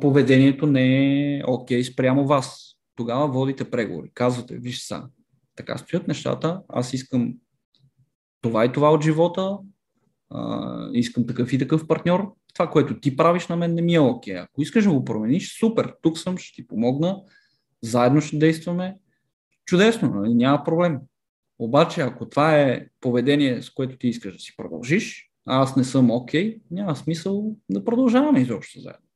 поведението 0.00 0.66
не 0.66 1.36
е 1.36 1.42
окей 1.46 1.82
okay 1.82 1.92
спрямо 1.92 2.26
вас, 2.26 2.76
тогава 2.96 3.28
водите 3.28 3.70
преговори. 3.70 4.10
Казвате, 4.14 4.58
виж 4.58 4.82
са, 4.82 5.04
така 5.56 5.78
стоят 5.78 6.08
нещата, 6.08 6.62
аз 6.68 6.92
искам 6.92 7.34
това 8.40 8.64
и 8.64 8.72
това 8.72 8.90
от 8.90 9.04
живота, 9.04 9.58
а, 10.30 10.90
искам 10.92 11.26
такъв 11.26 11.52
и 11.52 11.58
такъв 11.58 11.86
партньор, 11.86 12.34
това, 12.54 12.70
което 12.70 13.00
ти 13.00 13.16
правиш 13.16 13.46
на 13.46 13.56
мен 13.56 13.74
не 13.74 13.82
ми 13.82 13.94
е 13.94 14.00
окей. 14.00 14.34
Okay. 14.34 14.44
Ако 14.44 14.62
искаш 14.62 14.84
да 14.84 14.90
го 14.92 15.04
промениш, 15.04 15.58
супер, 15.58 15.94
тук 16.02 16.18
съм, 16.18 16.38
ще 16.38 16.54
ти 16.54 16.66
помогна, 16.66 17.22
заедно 17.82 18.20
ще 18.20 18.38
действаме, 18.38 18.96
чудесно, 19.64 20.08
нали? 20.08 20.34
няма 20.34 20.64
проблем. 20.64 20.98
Обаче, 21.58 22.00
ако 22.00 22.28
това 22.28 22.60
е 22.60 22.86
поведение, 23.00 23.62
с 23.62 23.70
което 23.70 23.98
ти 23.98 24.08
искаш 24.08 24.32
да 24.32 24.38
си 24.38 24.56
продължиш, 24.56 25.30
а 25.46 25.62
аз 25.62 25.76
не 25.76 25.84
съм 25.84 26.10
окей, 26.10 26.56
okay, 26.56 26.60
няма 26.70 26.96
смисъл 26.96 27.56
да 27.70 27.84
продължаваме 27.84 28.40
изобщо 28.40 28.80
заедно. 28.80 29.06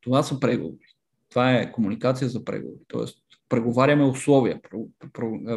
Това 0.00 0.22
са 0.22 0.40
преговори. 0.40 0.86
Това 1.28 1.54
е 1.54 1.72
комуникация 1.72 2.28
за 2.28 2.44
преговори. 2.44 2.80
Тоест, 2.88 3.18
преговаряме 3.48 4.04
условия, 4.04 4.60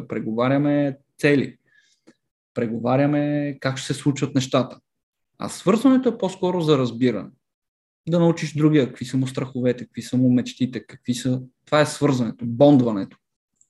преговаряме 0.08 0.98
цели, 1.18 1.58
преговаряме 2.54 3.58
как 3.62 3.78
ще 3.78 3.94
се 3.94 4.00
случват 4.00 4.36
нещата. 4.36 4.80
А 5.44 5.50
свързването 5.50 6.10
е 6.10 6.18
по-скоро 6.18 6.62
за 6.62 6.78
разбиране. 6.78 7.30
Да 8.10 8.20
научиш 8.20 8.54
другия, 8.54 8.88
какви 8.88 9.06
са 9.06 9.18
му 9.18 9.28
страховете, 9.28 9.86
какви 9.86 10.02
са 10.02 10.18
му 10.18 10.34
мечтите, 10.34 10.86
какви 10.86 11.14
са... 11.14 11.42
Това 11.66 11.82
е 11.82 11.86
свързването, 11.86 12.46
бондването. 12.46 13.18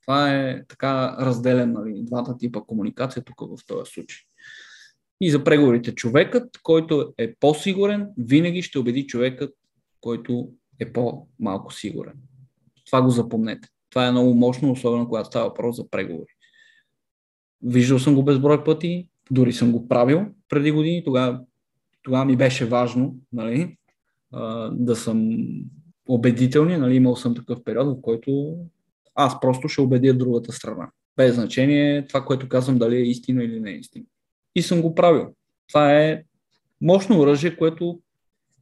Това 0.01 0.35
е 0.35 0.65
така 0.67 1.17
разделен 1.19 1.71
нали, 1.71 2.03
двата 2.03 2.37
типа 2.37 2.61
комуникация 2.61 3.23
тук 3.23 3.39
в 3.39 3.65
този 3.67 3.91
случай. 3.91 4.21
И 5.21 5.31
за 5.31 5.43
преговорите 5.43 5.95
човекът, 5.95 6.57
който 6.63 7.13
е 7.17 7.35
по-сигурен, 7.35 8.09
винаги 8.17 8.61
ще 8.61 8.79
убеди 8.79 9.07
човекът, 9.07 9.55
който 10.01 10.49
е 10.79 10.93
по-малко 10.93 11.73
сигурен. 11.73 12.13
Това 12.85 13.01
го 13.01 13.09
запомнете. 13.09 13.67
Това 13.89 14.07
е 14.07 14.11
много 14.11 14.33
мощно, 14.33 14.71
особено 14.71 15.07
когато 15.07 15.27
става 15.27 15.47
въпрос 15.47 15.75
за 15.75 15.89
преговори. 15.89 16.31
Виждал 17.61 17.99
съм 17.99 18.15
го 18.15 18.23
безброй 18.23 18.63
пъти, 18.63 19.09
дори 19.31 19.53
съм 19.53 19.71
го 19.71 19.87
правил 19.87 20.25
преди 20.49 20.71
години, 20.71 21.03
тогава, 21.03 21.39
тогава 22.03 22.25
ми 22.25 22.35
беше 22.35 22.65
важно 22.65 23.15
нали, 23.33 23.77
да 24.71 24.95
съм 24.95 25.37
убедителни. 26.07 26.77
Нали, 26.77 26.95
имал 26.95 27.15
съм 27.15 27.35
такъв 27.35 27.63
период, 27.63 27.97
в 27.97 28.01
който 28.01 28.57
аз 29.15 29.39
просто 29.39 29.67
ще 29.67 29.81
убедя 29.81 30.13
другата 30.13 30.51
страна. 30.51 30.91
Без 31.17 31.35
значение 31.35 32.07
това, 32.07 32.25
което 32.25 32.49
казвам, 32.49 32.77
дали 32.77 32.95
е 32.95 33.09
истина 33.09 33.43
или 33.43 33.59
не 33.59 33.71
е 33.71 33.75
истина. 33.75 34.05
И 34.55 34.61
съм 34.61 34.81
го 34.81 34.95
правил. 34.95 35.27
Това 35.67 36.01
е 36.01 36.23
мощно 36.81 37.19
оръжие, 37.19 37.57
което 37.57 37.99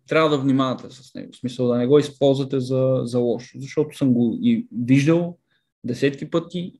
трябва 0.08 0.30
да 0.30 0.38
внимавате 0.38 0.88
с 0.90 1.14
него. 1.16 1.32
В 1.34 1.38
смисъл 1.38 1.68
да 1.68 1.78
не 1.78 1.88
го 1.88 2.00
използвате 2.00 2.60
за, 2.60 3.02
за 3.04 3.20
лошо. 3.20 3.60
Защото 3.60 3.98
съм 3.98 4.14
го 4.14 4.40
и 4.42 4.68
виждал 4.86 5.38
десетки 5.84 6.30
пъти, 6.30 6.74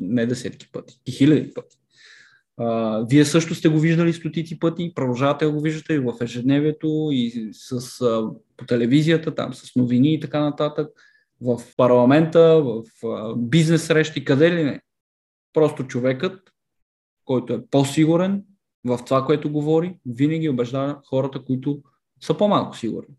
не 0.00 0.26
десетки 0.26 0.72
пъти, 0.72 1.00
и 1.06 1.12
хиляди 1.12 1.54
пъти. 1.54 1.78
А, 2.56 3.00
вие 3.10 3.24
също 3.24 3.54
сте 3.54 3.68
го 3.68 3.78
виждали 3.78 4.12
стотици 4.12 4.58
пъти, 4.58 4.92
продължавате 4.94 5.44
да 5.44 5.52
го 5.52 5.60
виждате 5.60 5.94
и 5.94 5.98
в 5.98 6.14
ежедневието, 6.20 7.08
и 7.12 7.50
с, 7.52 8.00
а, 8.00 8.30
по 8.56 8.66
телевизията, 8.66 9.34
там 9.34 9.54
с 9.54 9.76
новини 9.76 10.14
и 10.14 10.20
така 10.20 10.40
нататък 10.40 10.88
в 11.40 11.60
парламента, 11.76 12.62
в 12.62 12.82
бизнес 13.36 13.86
срещи, 13.86 14.24
къде 14.24 14.52
ли 14.52 14.64
не. 14.64 14.80
Просто 15.52 15.86
човекът, 15.86 16.52
който 17.24 17.52
е 17.52 17.66
по-сигурен 17.70 18.42
в 18.84 18.98
това, 19.06 19.26
което 19.26 19.52
говори, 19.52 19.98
винаги 20.06 20.48
убеждава 20.48 21.00
хората, 21.10 21.44
които 21.44 21.82
са 22.20 22.36
по-малко 22.36 22.76
сигурни. 22.76 23.14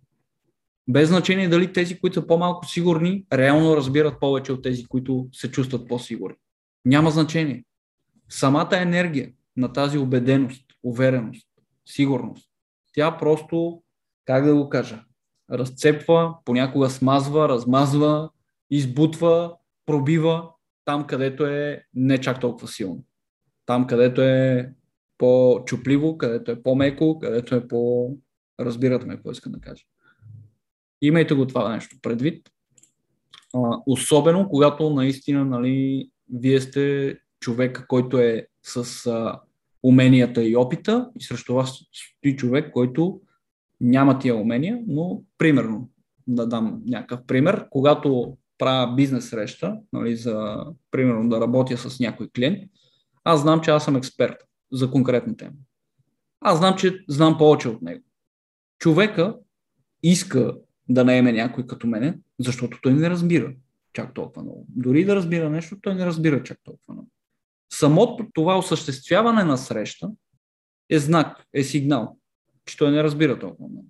Без 0.87 1.09
значение 1.09 1.49
дали 1.49 1.73
тези, 1.73 1.99
които 1.99 2.13
са 2.13 2.27
по-малко 2.27 2.67
сигурни, 2.67 3.25
реално 3.33 3.77
разбират 3.77 4.19
повече 4.19 4.51
от 4.51 4.63
тези, 4.63 4.85
които 4.85 5.27
се 5.31 5.51
чувстват 5.51 5.87
по-сигурни. 5.87 6.37
Няма 6.85 7.11
значение. 7.11 7.63
Самата 8.29 8.69
енергия 8.71 9.31
на 9.57 9.73
тази 9.73 9.97
убеденост, 9.97 10.65
увереност, 10.83 11.47
сигурност, 11.85 12.49
тя 12.93 13.17
просто, 13.17 13.83
как 14.25 14.45
да 14.45 14.55
го 14.55 14.69
кажа, 14.69 15.03
разцепва, 15.51 16.37
понякога 16.45 16.89
смазва, 16.89 17.49
размазва, 17.49 18.29
избутва, 18.69 19.55
пробива 19.85 20.49
там, 20.85 21.07
където 21.07 21.45
е 21.45 21.83
не 21.93 22.17
чак 22.17 22.39
толкова 22.39 22.67
силно. 22.67 23.03
Там, 23.65 23.87
където 23.87 24.21
е 24.21 24.73
по-чупливо, 25.17 26.17
където 26.17 26.51
е 26.51 26.63
по-меко, 26.63 27.19
където 27.19 27.55
е 27.55 27.67
по... 27.67 28.09
Разбирате 28.59 29.05
ме 29.05 29.15
какво 29.15 29.31
искам 29.31 29.51
да 29.51 29.59
кажа. 29.59 29.83
Имайте 31.01 31.33
го 31.33 31.47
това 31.47 31.69
нещо 31.69 31.95
предвид. 32.01 32.49
А, 33.55 33.77
особено 33.87 34.49
когато 34.49 34.89
наистина 34.89 35.45
нали, 35.45 36.09
вие 36.33 36.61
сте 36.61 37.17
човек, 37.39 37.85
който 37.87 38.19
е 38.19 38.47
с 38.63 39.05
а, 39.05 39.39
уменията 39.83 40.43
и 40.43 40.55
опита 40.55 41.09
и 41.19 41.23
срещу 41.23 41.53
вас 41.53 41.79
стои 41.93 42.35
човек, 42.35 42.71
който 42.73 43.21
няма 43.81 44.19
тия 44.19 44.35
умения, 44.35 44.79
но 44.87 45.23
примерно, 45.37 45.89
да 46.27 46.47
дам 46.47 46.81
някакъв 46.85 47.25
пример, 47.25 47.65
когато 47.69 48.37
правя 48.57 48.95
бизнес 48.95 49.29
среща, 49.29 49.77
нали, 49.93 50.15
за 50.15 50.65
примерно 50.91 51.29
да 51.29 51.41
работя 51.41 51.77
с 51.77 51.99
някой 51.99 52.29
клиент, 52.35 52.57
аз 53.23 53.41
знам, 53.41 53.61
че 53.61 53.71
аз 53.71 53.85
съм 53.85 53.95
експерт 53.95 54.35
за 54.71 54.91
конкретна 54.91 55.37
тема. 55.37 55.55
Аз 56.41 56.57
знам, 56.57 56.75
че 56.77 57.03
знам 57.09 57.37
повече 57.37 57.69
от 57.69 57.81
него. 57.81 58.03
Човека 58.79 59.35
иска 60.03 60.55
да 60.89 61.05
наеме 61.05 61.31
някой 61.31 61.67
като 61.67 61.87
мене, 61.87 62.19
защото 62.39 62.79
той 62.81 62.93
не 62.93 63.09
разбира 63.09 63.53
чак 63.93 64.13
толкова 64.13 64.43
много. 64.43 64.65
Дори 64.69 65.05
да 65.05 65.15
разбира 65.15 65.49
нещо, 65.49 65.77
той 65.81 65.95
не 65.95 66.05
разбира 66.05 66.43
чак 66.43 66.59
толкова 66.63 66.93
много. 66.93 67.09
Самото 67.79 68.25
това 68.33 68.57
осъществяване 68.57 69.43
на 69.43 69.57
среща 69.57 70.09
е 70.89 70.99
знак, 70.99 71.45
е 71.53 71.63
сигнал, 71.63 72.17
че 72.65 72.77
той 72.77 72.91
не 72.91 73.03
разбира 73.03 73.39
толкова 73.39 73.69
много. 73.69 73.87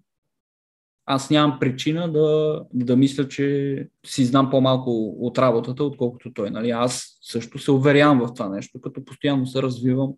Аз 1.06 1.30
нямам 1.30 1.60
причина 1.60 2.12
да, 2.12 2.62
да 2.74 2.96
мисля, 2.96 3.28
че 3.28 3.88
си 4.06 4.26
знам 4.26 4.50
по-малко 4.50 5.16
от 5.20 5.38
работата, 5.38 5.84
отколкото 5.84 6.34
той. 6.34 6.50
Нали? 6.50 6.70
Аз 6.70 7.18
също 7.22 7.60
се 7.60 7.72
уверявам 7.72 8.20
в 8.20 8.34
това 8.34 8.50
нещо, 8.50 8.82
като 8.82 9.06
постоянно 9.06 9.46
се 9.46 9.62
развивам 9.62 10.14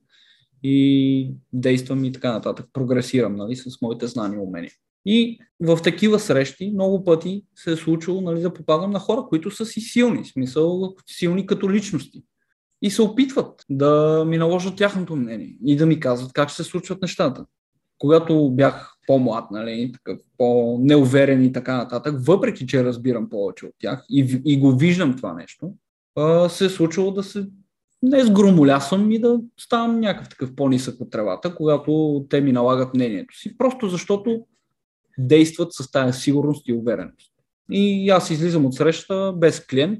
и 0.63 1.31
действам 1.53 2.05
и 2.05 2.11
така 2.11 2.31
нататък. 2.31 2.65
Прогресирам 2.73 3.35
нали, 3.35 3.55
с 3.55 3.81
моите 3.81 4.07
знания 4.07 4.37
и 4.37 4.41
умения. 4.41 4.71
И 5.05 5.39
в 5.59 5.79
такива 5.83 6.19
срещи 6.19 6.71
много 6.73 7.03
пъти 7.03 7.43
се 7.55 7.71
е 7.71 7.75
случило 7.75 8.21
нали, 8.21 8.41
да 8.41 8.53
попадам 8.53 8.91
на 8.91 8.99
хора, 8.99 9.25
които 9.29 9.51
са 9.51 9.65
си 9.65 9.81
силни, 9.81 10.23
в 10.23 10.27
смисъл 10.27 10.95
силни 11.07 11.45
като 11.45 11.71
личности. 11.71 12.23
И 12.81 12.91
се 12.91 13.01
опитват 13.01 13.65
да 13.69 14.23
ми 14.27 14.37
наложат 14.37 14.75
тяхното 14.75 15.15
мнение 15.15 15.57
и 15.65 15.75
да 15.75 15.85
ми 15.85 15.99
казват 15.99 16.33
как 16.33 16.49
ще 16.49 16.63
се 16.63 16.69
случват 16.69 17.01
нещата. 17.01 17.45
Когато 17.99 18.51
бях 18.51 18.93
по-млад, 19.07 19.51
нали, 19.51 19.91
такъв, 19.93 20.19
по-неуверен 20.37 21.43
и 21.43 21.51
така 21.51 21.77
нататък, 21.77 22.15
въпреки 22.19 22.67
че 22.67 22.83
разбирам 22.83 23.29
повече 23.29 23.65
от 23.65 23.73
тях 23.79 24.05
и, 24.09 24.41
и 24.45 24.59
го 24.59 24.77
виждам 24.77 25.17
това 25.17 25.33
нещо, 25.33 25.73
се 26.49 26.65
е 26.65 26.69
случило 26.69 27.11
да 27.11 27.23
се 27.23 27.47
не 28.01 28.25
сгромолясвам 28.25 29.11
и 29.11 29.19
да 29.19 29.39
ставам 29.59 29.99
някакъв 29.99 30.29
такъв 30.29 30.55
по-нисък 30.55 31.01
от 31.01 31.11
тревата, 31.11 31.55
когато 31.55 32.25
те 32.29 32.41
ми 32.41 32.51
налагат 32.51 32.93
мнението 32.93 33.37
си, 33.37 33.57
просто 33.57 33.89
защото 33.89 34.45
действат 35.17 35.73
с 35.73 35.91
тази 35.91 36.19
сигурност 36.19 36.67
и 36.67 36.73
увереност. 36.73 37.31
И 37.71 38.09
аз 38.09 38.29
излизам 38.29 38.65
от 38.65 38.75
среща 38.75 39.33
без 39.37 39.65
клиент, 39.65 39.99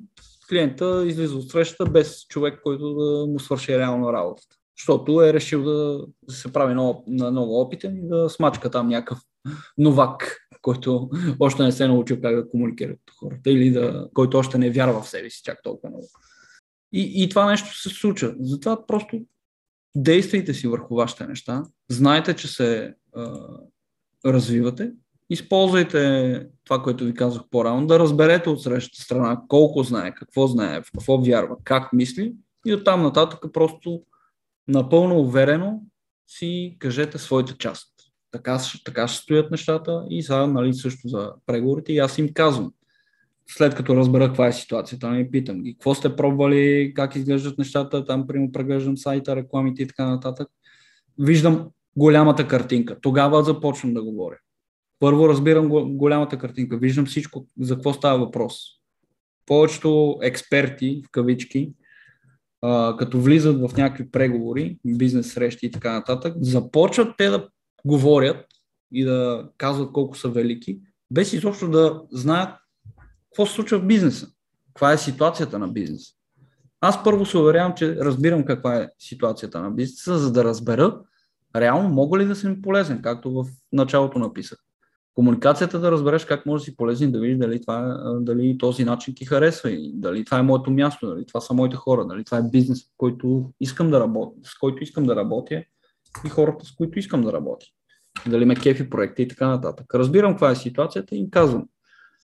клиента 0.49 1.03
излиза 1.07 1.35
от 1.35 1.49
среща 1.49 1.85
без 1.85 2.27
човек, 2.27 2.59
който 2.63 2.93
да 2.93 3.25
му 3.27 3.39
свърши 3.39 3.77
реално 3.77 4.13
работата. 4.13 4.55
Защото 4.77 5.21
е 5.21 5.33
решил 5.33 5.63
да 5.63 6.05
се 6.29 6.53
прави 6.53 6.73
много, 6.73 7.03
на 7.07 7.31
много 7.31 7.61
опитен 7.61 7.97
и 7.97 8.07
да 8.07 8.29
смачка 8.29 8.71
там 8.71 8.87
някакъв 8.87 9.19
новак, 9.77 10.37
който 10.61 11.09
още 11.39 11.63
не 11.63 11.71
се 11.71 11.83
е 11.83 11.87
научил 11.87 12.21
как 12.21 12.35
да 12.35 12.49
комуникира 12.49 12.95
като 12.95 13.13
хората 13.19 13.49
или 13.49 13.71
да, 13.71 14.09
който 14.13 14.37
още 14.37 14.57
не 14.57 14.71
вярва 14.71 15.01
в 15.01 15.09
себе 15.09 15.29
си 15.29 15.41
чак 15.43 15.63
толкова 15.63 15.89
много. 15.89 16.07
И, 16.93 17.23
и 17.23 17.29
това 17.29 17.45
нещо 17.45 17.77
се 17.77 17.89
случва. 17.89 18.35
Затова 18.39 18.85
просто 18.87 19.19
действайте 19.95 20.53
си 20.53 20.67
върху 20.67 20.95
вашите 20.95 21.27
неща, 21.27 21.63
знайте, 21.89 22.35
че 22.35 22.47
се 22.47 22.95
а, 23.15 23.39
развивате 24.25 24.91
използвайте 25.29 26.41
това, 26.63 26.83
което 26.83 27.05
ви 27.05 27.13
казах 27.13 27.41
по-рано, 27.51 27.87
да 27.87 27.99
разберете 27.99 28.49
от 28.49 28.63
срещата 28.63 29.01
страна 29.01 29.41
колко 29.47 29.83
знае, 29.83 30.13
какво 30.13 30.47
знае, 30.47 30.81
в 30.81 30.91
какво 30.91 31.17
вярва, 31.17 31.55
как 31.63 31.93
мисли 31.93 32.33
и 32.65 32.73
от 32.73 32.83
там 32.83 33.01
нататък 33.03 33.39
просто 33.53 34.01
напълно 34.67 35.19
уверено 35.19 35.81
си 36.27 36.75
кажете 36.79 37.17
своята 37.17 37.57
част. 37.57 37.87
Така, 38.31 38.59
така 38.85 39.07
ще 39.07 39.23
стоят 39.23 39.51
нещата 39.51 40.05
и 40.09 40.23
сега 40.23 40.47
нали, 40.47 40.73
също 40.73 41.07
за 41.07 41.31
преговорите 41.45 41.93
и 41.93 41.99
аз 41.99 42.17
им 42.17 42.33
казвам. 42.33 42.73
След 43.49 43.75
като 43.75 43.95
разбера 43.95 44.27
каква 44.27 44.47
е 44.47 44.53
ситуацията, 44.53 45.09
нали, 45.09 45.31
питам 45.31 45.63
ги, 45.63 45.73
какво 45.73 45.95
сте 45.95 46.15
пробвали, 46.15 46.93
как 46.95 47.15
изглеждат 47.15 47.57
нещата, 47.57 48.05
там 48.05 48.27
примерно 48.27 48.51
преглеждам 48.51 48.97
сайта, 48.97 49.35
рекламите 49.35 49.83
и 49.83 49.87
така 49.87 50.05
нататък. 50.05 50.47
Виждам 51.19 51.67
голямата 51.95 52.47
картинка. 52.47 52.97
Тогава 53.01 53.43
започвам 53.43 53.93
да 53.93 54.03
говоря. 54.03 54.37
Първо 54.99 55.29
разбирам 55.29 55.69
голямата 55.97 56.37
картинка, 56.37 56.77
виждам 56.77 57.05
всичко, 57.05 57.45
за 57.59 57.75
какво 57.75 57.93
става 57.93 58.19
въпрос. 58.19 58.59
Повечето 59.45 60.19
експерти, 60.21 61.01
в 61.05 61.11
кавички, 61.11 61.73
а, 62.61 62.97
като 62.97 63.21
влизат 63.21 63.59
в 63.59 63.77
някакви 63.77 64.11
преговори, 64.11 64.77
бизнес 64.85 65.33
срещи 65.33 65.65
и 65.65 65.71
така 65.71 65.93
нататък, 65.93 66.33
започват 66.41 67.13
те 67.17 67.29
да 67.29 67.49
говорят 67.85 68.45
и 68.91 69.03
да 69.03 69.49
казват 69.57 69.91
колко 69.91 70.17
са 70.17 70.29
велики, 70.29 70.79
без 71.11 71.33
изобщо 71.33 71.69
да 71.69 72.01
знаят 72.11 72.49
какво 73.29 73.45
се 73.45 73.53
случва 73.53 73.79
в 73.79 73.85
бизнеса, 73.85 74.27
каква 74.67 74.93
е 74.93 74.97
ситуацията 74.97 75.59
на 75.59 75.67
бизнеса. 75.67 76.13
Аз 76.81 77.03
първо 77.03 77.25
се 77.25 77.37
уверявам, 77.37 77.73
че 77.75 77.95
разбирам 77.95 78.45
каква 78.45 78.75
е 78.75 78.89
ситуацията 78.99 79.61
на 79.61 79.71
бизнеса, 79.71 80.17
за 80.17 80.31
да 80.31 80.43
разбера 80.43 80.99
реално 81.55 81.89
мога 81.89 82.19
ли 82.19 82.25
да 82.25 82.35
съм 82.35 82.61
полезен, 82.61 83.01
както 83.01 83.31
в 83.31 83.45
началото 83.71 84.19
написах 84.19 84.66
комуникацията 85.17 85.79
да 85.79 85.91
разбереш 85.91 86.25
как 86.25 86.45
може 86.45 86.61
да 86.61 86.65
си 86.65 86.75
полезен, 86.75 87.11
да 87.11 87.19
видиш 87.19 87.37
дали, 87.37 87.61
това, 87.61 87.97
дали 88.21 88.57
този 88.57 88.83
начин 88.83 89.15
ти 89.15 89.25
харесва 89.25 89.71
и 89.71 89.91
дали 89.93 90.25
това 90.25 90.39
е 90.39 90.41
моето 90.41 90.71
място, 90.71 91.07
дали 91.07 91.25
това 91.25 91.41
са 91.41 91.53
моите 91.53 91.75
хора, 91.75 92.05
дали 92.05 92.23
това 92.23 92.37
е 92.37 92.49
бизнес, 92.51 92.79
който 92.97 93.51
искам 93.59 93.89
да 93.91 93.99
работя, 93.99 94.37
с 94.43 94.57
който 94.57 94.83
искам 94.83 95.05
да 95.05 95.15
работя 95.15 95.63
и 96.25 96.29
хората, 96.29 96.65
с 96.65 96.71
които 96.71 96.99
искам 96.99 97.21
да 97.21 97.33
работя. 97.33 97.65
Дали 98.27 98.45
ме 98.45 98.55
кефи 98.55 98.89
проекта 98.89 99.21
и 99.21 99.27
така 99.27 99.47
нататък. 99.47 99.95
Разбирам 99.95 100.31
каква 100.31 100.51
е 100.51 100.55
ситуацията 100.55 101.15
и 101.15 101.29
казвам, 101.29 101.67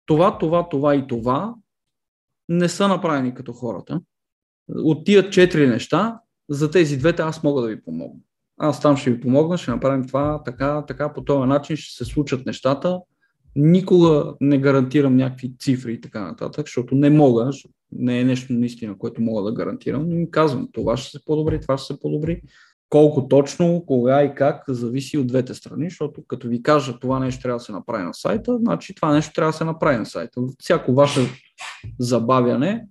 това, 0.07 0.38
това, 0.38 0.68
това 0.68 0.94
и 0.94 1.07
това 1.07 1.55
не 2.49 2.68
са 2.68 2.88
направени 2.88 3.35
като 3.35 3.53
хората. 3.53 4.01
От 4.68 5.05
тия 5.05 5.31
четири 5.31 5.66
неща, 5.66 6.20
за 6.49 6.70
тези 6.70 6.97
двете 6.99 7.23
аз 7.23 7.42
мога 7.42 7.62
да 7.62 7.68
ви 7.68 7.83
помогна 7.83 8.20
аз 8.58 8.80
там 8.80 8.96
ще 8.96 9.10
ви 9.10 9.20
помогна, 9.20 9.58
ще 9.58 9.70
направим 9.70 10.06
това, 10.06 10.42
така, 10.44 10.84
така, 10.86 11.12
по 11.12 11.24
този 11.24 11.48
начин 11.48 11.76
ще 11.76 12.04
се 12.04 12.10
случат 12.10 12.46
нещата. 12.46 13.00
Никога 13.56 14.34
не 14.40 14.58
гарантирам 14.58 15.16
някакви 15.16 15.54
цифри 15.58 15.92
и 15.92 16.00
така 16.00 16.20
нататък, 16.20 16.66
защото 16.66 16.94
не 16.94 17.10
мога, 17.10 17.50
не 17.92 18.20
е 18.20 18.24
нещо 18.24 18.52
наистина, 18.52 18.98
което 18.98 19.22
мога 19.22 19.42
да 19.42 19.52
гарантирам, 19.52 20.08
но 20.08 20.14
им 20.14 20.30
казвам, 20.30 20.68
това 20.72 20.96
ще 20.96 21.10
се 21.10 21.24
подобри, 21.24 21.60
това 21.60 21.78
ще 21.78 21.94
се 21.94 22.00
подобри. 22.00 22.42
Колко 22.88 23.28
точно, 23.28 23.84
кога 23.86 24.24
и 24.24 24.34
как, 24.34 24.64
зависи 24.68 25.18
от 25.18 25.26
двете 25.26 25.54
страни, 25.54 25.90
защото 25.90 26.24
като 26.26 26.48
ви 26.48 26.62
кажа 26.62 26.98
това 26.98 27.20
нещо 27.20 27.42
трябва 27.42 27.58
да 27.58 27.64
се 27.64 27.72
направи 27.72 28.04
на 28.04 28.14
сайта, 28.14 28.58
значи 28.58 28.94
това 28.94 29.12
нещо 29.12 29.32
трябва 29.34 29.52
да 29.52 29.58
се 29.58 29.64
направи 29.64 29.96
на 29.96 30.06
сайта. 30.06 30.40
Всяко 30.58 30.94
ваше 30.94 31.20
забавяне 31.98 32.86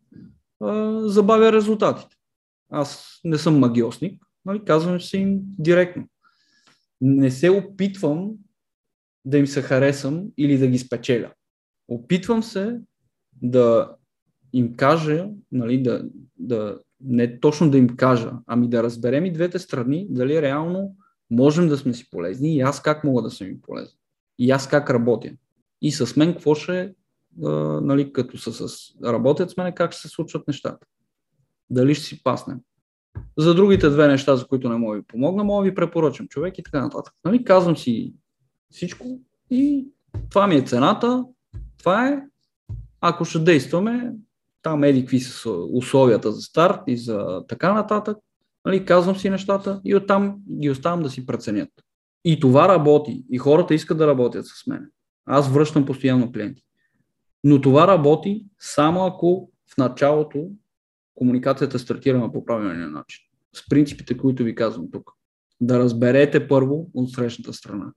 забавя 1.02 1.52
резултатите. 1.52 2.15
Аз 2.71 3.19
не 3.23 3.38
съм 3.38 3.60
магиосник, 3.60 4.23
нали, 4.46 4.66
казвам 4.66 5.02
се 5.02 5.18
им 5.18 5.40
директно. 5.60 6.08
Не 7.02 7.32
се 7.32 7.50
опитвам 7.50 8.32
да 9.26 9.38
им 9.38 9.48
се 9.48 9.62
харесам 9.62 10.26
или 10.38 10.58
да 10.58 10.68
ги 10.68 10.80
спечеля. 10.80 11.32
Опитвам 11.88 12.44
се 12.44 12.80
да 13.42 13.96
им 14.54 14.76
кажа, 14.76 15.30
нали, 15.52 15.84
да, 15.84 16.10
да, 16.38 16.80
не 17.02 17.40
точно 17.40 17.72
да 17.72 17.78
им 17.78 17.96
кажа, 17.96 18.32
ами 18.48 18.70
да 18.70 18.84
разберем 18.84 19.26
и 19.26 19.34
двете 19.34 19.60
страни, 19.60 20.08
дали 20.10 20.42
реално 20.42 20.96
можем 21.30 21.68
да 21.68 21.78
сме 21.78 21.94
си 21.94 22.10
полезни 22.10 22.56
и 22.56 22.62
аз 22.62 22.82
как 22.82 23.04
мога 23.04 23.22
да 23.22 23.32
съм 23.32 23.48
им 23.48 23.62
полезен. 23.62 23.98
И 24.40 24.52
аз 24.52 24.70
как 24.70 24.90
работя. 24.90 25.32
И 25.82 25.92
с 25.92 26.16
мен 26.16 26.34
какво 26.34 26.56
ще 26.56 26.94
нали, 27.82 28.14
като 28.14 28.38
са 28.38 28.68
с, 28.68 28.94
работят 29.04 29.52
с 29.52 29.58
мен, 29.58 29.74
как 29.76 29.92
ще 29.92 30.02
се 30.02 30.08
случват 30.08 30.48
нещата. 30.48 30.88
Дали 31.70 31.96
ще 31.96 32.06
си 32.06 32.24
паснем. 32.24 32.60
За 33.38 33.56
другите 33.56 33.89
две 33.89 34.08
неща, 34.08 34.36
за 34.36 34.47
които 34.47 34.69
не 34.69 34.76
мога 34.76 34.95
ви 34.95 35.04
помогна, 35.04 35.43
мога 35.43 35.63
ви 35.63 35.76
препоръчам 35.76 36.28
човек 36.28 36.58
и 36.58 36.63
така 36.63 36.82
нататък. 36.82 37.13
Нали? 37.26 37.43
Казвам 37.43 37.78
си 37.78 38.13
всичко 38.71 39.19
и 39.49 39.88
това 40.30 40.47
ми 40.47 40.56
е 40.56 40.62
цената, 40.62 41.23
това 41.78 42.08
е, 42.08 42.21
ако 43.02 43.26
ще 43.26 43.39
действаме, 43.39 44.13
там 44.62 44.84
еди 44.84 44.99
какви 45.02 45.19
са 45.19 45.52
условията 45.52 46.32
за 46.32 46.41
старт 46.41 46.80
и 46.88 46.97
за 46.97 47.43
така 47.47 47.73
нататък, 47.73 48.17
нали? 48.65 48.86
казвам 48.86 49.15
си 49.15 49.30
нещата 49.30 49.82
и 49.86 49.95
оттам 49.95 50.38
ги 50.60 50.69
оставам 50.69 51.04
да 51.04 51.10
си 51.10 51.26
преценят. 51.26 51.69
И 52.26 52.39
това 52.39 52.67
работи. 52.67 53.26
И 53.32 53.38
хората 53.38 53.73
искат 53.73 53.97
да 53.97 54.08
работят 54.08 54.45
с 54.45 54.67
мен. 54.67 54.89
Аз 55.26 55.52
връщам 55.52 55.86
постоянно 55.86 56.32
клиенти. 56.32 56.63
Но 57.43 57.62
това 57.62 57.88
работи 57.88 58.45
само 58.60 59.06
ако 59.06 59.49
в 59.73 59.78
началото 59.78 60.49
комуникацията 61.15 61.80
стартирана 61.80 62.32
по 62.32 62.45
правилния 62.45 62.89
начин. 62.89 63.23
С 63.56 63.69
принципите, 63.69 64.17
които 64.17 64.43
ви 64.43 64.56
казвам 64.56 64.91
тук. 64.91 65.12
да 65.62 65.80
разберете 65.80 66.47
първо 66.47 66.89
от 66.93 67.12
срещната 67.12 67.54
страна. 67.54 67.93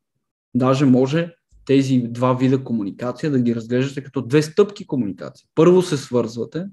Даже 0.55 0.85
може 0.85 1.35
тези 1.67 1.99
два 1.99 2.33
вида 2.33 2.65
комуникация 2.65 3.31
да 3.31 3.41
ги 3.41 3.55
разглеждате 3.55 4.03
като 4.03 4.23
две 4.23 4.43
стъпки 4.43 4.87
комуникация. 4.87 5.49
Първо 5.55 5.83
се 5.83 5.97
свързвате, 5.97 6.67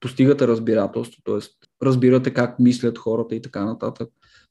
постигате 0.00 0.48
разбирателство, 0.48 1.22
т.е. 1.24 1.38
разбирате 1.82 2.34
как 2.34 2.58
мислят 2.58 2.98
хората 2.98 3.34
и 3.34 3.42
така 3.42 3.64
нататък, 3.64 4.08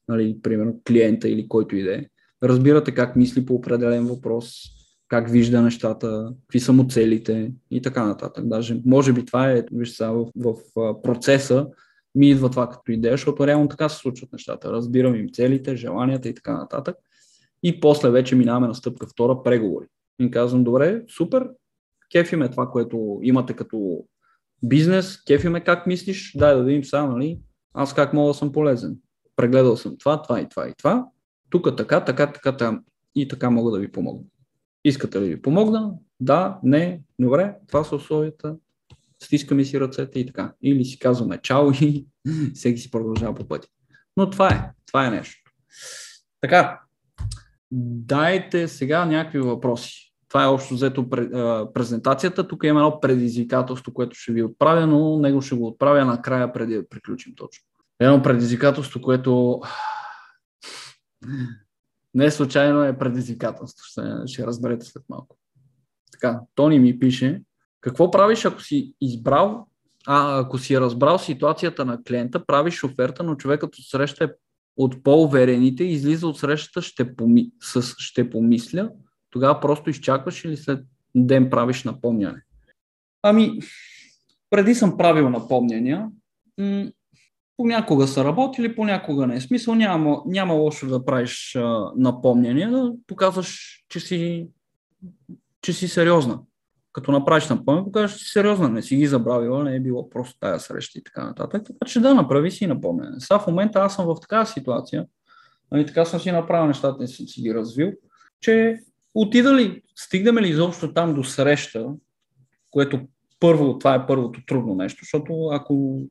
нали, 0.08 0.38
примерно 0.42 0.80
клиента 0.86 1.28
или 1.28 1.48
който 1.48 1.76
и 1.76 1.82
да 1.82 1.94
е. 1.94 2.06
Разбирате 2.42 2.94
как 2.94 3.16
мисли 3.16 3.46
по 3.46 3.54
определен 3.54 4.06
въпрос, 4.06 4.75
как 5.08 5.30
вижда 5.30 5.62
нещата, 5.62 6.34
какви 6.40 6.60
са 6.60 6.72
му 6.72 6.86
целите 6.88 7.52
и 7.70 7.82
така 7.82 8.06
нататък. 8.06 8.48
Даже, 8.48 8.80
може 8.86 9.12
би 9.12 9.24
това 9.24 9.50
е, 9.50 9.64
виж 9.72 9.90
сега, 9.90 10.10
в, 10.10 10.26
в, 10.36 11.02
процеса 11.02 11.66
ми 12.14 12.30
идва 12.30 12.50
това 12.50 12.68
като 12.68 12.92
идея, 12.92 13.12
защото 13.12 13.46
реално 13.46 13.68
така 13.68 13.88
се 13.88 13.96
случват 13.96 14.32
нещата. 14.32 14.72
Разбирам 14.72 15.14
им 15.14 15.28
целите, 15.32 15.76
желанията 15.76 16.28
и 16.28 16.34
така 16.34 16.56
нататък. 16.56 16.96
И 17.62 17.80
после 17.80 18.10
вече 18.10 18.36
минаваме 18.36 18.66
на 18.66 18.74
стъпка 18.74 19.06
втора, 19.06 19.42
преговори. 19.42 19.86
И 20.18 20.30
казвам, 20.30 20.64
добре, 20.64 21.02
супер, 21.16 21.48
кефиме 22.12 22.50
това, 22.50 22.70
което 22.70 23.18
имате 23.22 23.54
като 23.54 24.04
бизнес, 24.62 25.22
кефиме 25.24 25.60
как 25.60 25.86
мислиш, 25.86 26.32
дай 26.36 26.54
да 26.54 26.64
видим 26.64 26.84
сега, 26.84 27.06
нали, 27.06 27.38
аз 27.74 27.94
как 27.94 28.12
мога 28.12 28.30
да 28.30 28.34
съм 28.34 28.52
полезен. 28.52 28.96
Прегледал 29.36 29.76
съм 29.76 29.96
това, 29.98 30.22
това 30.22 30.40
и 30.40 30.48
това 30.48 30.68
и 30.68 30.72
това. 30.78 31.06
Тук 31.50 31.76
така, 31.76 32.04
така, 32.04 32.32
така, 32.32 32.56
така 32.56 32.80
и 33.14 33.28
така 33.28 33.50
мога 33.50 33.70
да 33.70 33.78
ви 33.78 33.92
помогна. 33.92 34.24
Искате 34.86 35.20
ли 35.20 35.28
ви 35.28 35.42
помогна? 35.42 35.92
Да, 36.20 36.58
не, 36.62 37.00
добре, 37.18 37.54
това 37.68 37.84
са 37.84 37.96
условията, 37.96 38.56
стискаме 39.22 39.64
си 39.64 39.80
ръцете 39.80 40.20
и 40.20 40.26
така. 40.26 40.52
Или 40.62 40.84
си 40.84 40.98
казваме 40.98 41.38
чао 41.42 41.70
и 41.70 42.06
всеки 42.54 42.80
си 42.80 42.90
продължава 42.90 43.34
по 43.34 43.48
пъти. 43.48 43.68
Но 44.16 44.30
това 44.30 44.48
е, 44.48 44.70
това 44.86 45.06
е 45.06 45.10
нещо. 45.10 45.52
Така, 46.40 46.80
дайте 47.70 48.68
сега 48.68 49.04
някакви 49.04 49.38
въпроси. 49.38 50.12
Това 50.28 50.44
е 50.44 50.48
общо 50.48 50.74
взето 50.74 51.10
презентацията. 51.74 52.48
Тук 52.48 52.64
има 52.64 52.80
едно 52.80 53.00
предизвикателство, 53.00 53.94
което 53.94 54.16
ще 54.16 54.32
ви 54.32 54.42
отправя, 54.42 54.86
но 54.86 55.18
него 55.18 55.42
ще 55.42 55.54
го 55.54 55.66
отправя 55.66 56.04
накрая, 56.04 56.52
преди 56.52 56.74
да 56.74 56.88
приключим 56.88 57.34
точно. 57.34 57.64
Едно 58.00 58.22
предизвикателство, 58.22 59.00
което 59.00 59.60
не 62.16 62.30
случайно 62.30 62.84
е 62.84 62.98
предизвикателство. 62.98 63.84
Ще, 63.84 64.02
ще 64.26 64.46
разберете 64.46 64.86
след 64.86 65.02
малко. 65.08 65.36
Така, 66.12 66.40
Тони 66.54 66.78
ми 66.78 66.98
пише, 66.98 67.42
какво 67.80 68.10
правиш, 68.10 68.44
ако 68.44 68.62
си 68.62 68.94
избрал, 69.00 69.66
а 70.06 70.40
ако 70.40 70.58
си 70.58 70.80
разбрал 70.80 71.18
ситуацията 71.18 71.84
на 71.84 72.02
клиента, 72.02 72.46
правиш 72.46 72.84
оферта, 72.84 73.22
но 73.22 73.34
човекът 73.34 73.76
от 73.76 73.84
среща 73.84 74.24
е 74.24 74.28
от 74.76 75.02
по-уверените, 75.02 75.84
излиза 75.84 76.26
от 76.26 76.38
срещата, 76.38 76.82
ще, 76.82 77.16
поми, 77.16 77.50
с, 77.60 77.82
ще 77.98 78.30
помисля, 78.30 78.90
тогава 79.30 79.60
просто 79.60 79.90
изчакваш 79.90 80.44
или 80.44 80.56
след 80.56 80.84
ден 81.16 81.50
правиш 81.50 81.84
напомняне? 81.84 82.42
Ами, 83.22 83.60
преди 84.50 84.74
съм 84.74 84.96
правил 84.96 85.30
напомняния. 85.30 86.08
Понякога 87.56 88.06
са 88.06 88.24
работили, 88.24 88.76
понякога 88.76 89.26
не. 89.26 89.40
Смисъл 89.40 89.74
няма, 89.74 90.22
няма 90.26 90.54
лошо 90.54 90.86
да 90.86 91.04
правиш 91.04 91.56
а, 91.56 91.92
напомняния, 91.96 92.70
да 92.70 92.92
показваш, 93.06 93.80
че 93.88 94.00
си, 94.00 94.48
че 95.62 95.72
си 95.72 95.88
сериозна 95.88 96.38
като 96.96 97.12
направиш 97.12 97.48
напомня, 97.48 97.84
покажеш, 97.84 98.16
че 98.16 98.24
си 98.24 98.30
сериозна, 98.30 98.68
не 98.68 98.82
си 98.82 98.96
ги 98.96 99.06
забравила, 99.06 99.64
не 99.64 99.76
е 99.76 99.80
било 99.80 100.10
просто 100.10 100.38
тая 100.40 100.60
среща 100.60 100.98
и 100.98 101.02
така 101.04 101.24
нататък. 101.24 101.62
Така 101.66 101.86
че 101.86 102.00
да, 102.00 102.14
направи 102.14 102.50
си 102.50 102.66
напомняне. 102.66 103.20
Сега 103.20 103.38
в 103.38 103.46
момента 103.46 103.78
аз 103.78 103.94
съм 103.94 104.06
в 104.06 104.20
такава 104.20 104.46
ситуация, 104.46 105.06
нали, 105.72 105.86
така 105.86 106.04
съм 106.04 106.20
си 106.20 106.30
направил 106.30 106.66
нещата 106.66 107.04
и 107.04 107.08
съм 107.08 107.26
си 107.26 107.42
ги 107.42 107.54
развил, 107.54 107.92
че 108.40 108.78
отида 109.14 109.54
ли, 109.54 109.82
стигнем 109.96 110.38
ли 110.38 110.48
изобщо 110.48 110.92
там 110.92 111.14
до 111.14 111.24
среща, 111.24 111.86
което 112.70 113.00
първо, 113.40 113.78
това 113.78 113.94
е 113.94 114.06
първото 114.06 114.40
трудно 114.46 114.74
нещо, 114.74 114.98
защото 115.02 115.48
ако 115.52 116.02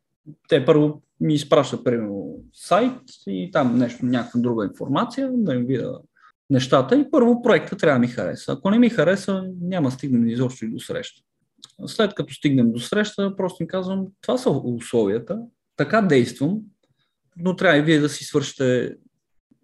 те 0.47 0.65
първо 0.65 1.01
ми 1.21 1.33
изпращат, 1.33 1.83
примерно, 1.83 2.35
сайт 2.53 2.99
и 3.27 3.49
там 3.53 3.77
нещо, 3.77 4.05
някаква 4.05 4.39
друга 4.39 4.65
информация, 4.65 5.29
да 5.33 5.53
им 5.53 5.65
видя 5.65 5.99
нещата 6.49 6.95
и 6.95 7.11
първо 7.11 7.41
проекта 7.41 7.77
трябва 7.77 7.95
да 7.95 7.99
ми 7.99 8.07
хареса. 8.07 8.51
Ако 8.51 8.69
не 8.69 8.79
ми 8.79 8.89
хареса, 8.89 9.43
няма 9.61 9.91
стигнем 9.91 10.27
изобщо 10.27 10.65
и 10.65 10.69
до 10.69 10.79
среща. 10.79 11.21
След 11.85 12.13
като 12.13 12.33
стигнем 12.33 12.71
до 12.71 12.79
среща, 12.79 13.35
просто 13.35 13.63
им 13.63 13.67
казвам, 13.67 14.07
това 14.21 14.38
са 14.38 14.49
условията, 14.49 15.39
така 15.77 16.01
действам, 16.01 16.61
но 17.38 17.55
трябва 17.55 17.77
и 17.77 17.81
вие 17.81 17.99
да 17.99 18.09
си 18.09 18.23
свършите 18.23 18.95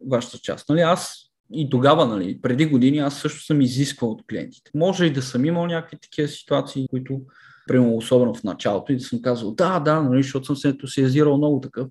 вашата 0.09 0.37
част. 0.37 0.69
Нали, 0.69 0.81
аз 0.81 1.30
и 1.53 1.69
тогава, 1.69 2.05
нали, 2.07 2.41
преди 2.41 2.65
години, 2.65 2.97
аз 2.97 3.19
също 3.19 3.45
съм 3.45 3.61
изисквал 3.61 4.11
от 4.11 4.23
клиентите. 4.29 4.71
Може 4.75 5.05
и 5.05 5.13
да 5.13 5.21
съм 5.21 5.45
имал 5.45 5.65
някакви 5.67 5.97
такива 5.97 6.27
ситуации, 6.27 6.87
които, 6.89 7.21
примерно, 7.67 7.95
особено 7.95 8.33
в 8.33 8.43
началото, 8.43 8.91
и 8.91 8.97
да 8.97 9.03
съм 9.03 9.21
казал, 9.21 9.51
да, 9.51 9.79
да, 9.79 10.01
нали, 10.01 10.23
защото 10.23 10.45
съм 10.45 10.55
се 10.55 10.69
ентусиазирал 10.69 11.37
много 11.37 11.59
такъв. 11.59 11.87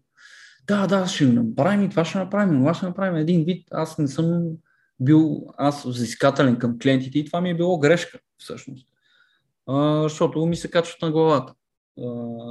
Да, 0.66 0.87
да, 0.87 1.07
ще 1.07 1.27
направим 1.27 1.83
и 1.83 1.88
това 1.88 2.05
ще 2.05 2.18
направим, 2.18 2.59
това 2.59 2.75
ще 2.75 2.87
направим 2.87 3.16
един 3.16 3.44
вид. 3.44 3.68
Аз 3.70 3.99
не 3.99 4.09
съм 4.09 4.42
бил 5.01 5.46
аз 5.59 5.85
взискателен 5.85 6.57
към 6.57 6.79
клиентите 6.79 7.18
и 7.18 7.25
това 7.25 7.40
ми 7.40 7.51
е 7.51 7.57
било 7.57 7.79
грешка 7.79 8.18
всъщност. 8.38 8.87
А, 9.66 10.03
защото 10.03 10.46
ми 10.46 10.57
се 10.57 10.70
качват 10.70 11.03
на 11.03 11.11
главата. 11.11 11.55
А, 11.99 12.05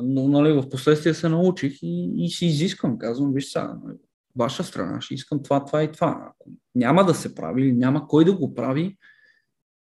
но 0.04 0.28
нали, 0.28 0.54
в 0.54 0.70
последствие 0.70 1.14
се 1.14 1.30
научих 1.30 1.80
и, 1.82 2.12
и 2.18 2.30
си 2.30 2.46
изисквам. 2.46 2.98
Казвам, 2.98 3.34
виж 3.34 3.46
сега, 3.46 3.78
нали, 3.84 3.98
ваша 4.40 4.64
страна, 4.64 5.02
ще 5.02 5.14
искам 5.14 5.44
това, 5.44 5.66
това 5.66 5.84
и 5.84 5.92
това. 5.92 6.32
Ако 6.32 6.50
няма 6.76 7.06
да 7.06 7.14
се 7.14 7.36
прави 7.36 7.62
или 7.62 7.74
няма 7.74 8.08
кой 8.08 8.26
да 8.26 8.34
го 8.34 8.56
прави, 8.56 8.98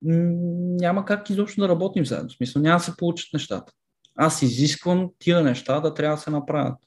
няма 0.03 1.05
как 1.05 1.31
изобщо 1.31 1.61
да 1.61 1.69
работим 1.69 2.07
заедно. 2.07 2.29
В 2.29 2.37
смисъл, 2.37 2.63
няма 2.63 2.79
да 2.79 2.85
се 2.85 2.97
получат 2.97 3.33
нещата. 3.33 3.73
Аз 4.15 4.43
изисквам 4.43 5.11
тия 5.19 5.43
неща 5.43 5.81
да 5.81 5.95
трябва 5.95 6.17
да 6.17 6.23
се 6.23 6.31
направят. 6.31 6.79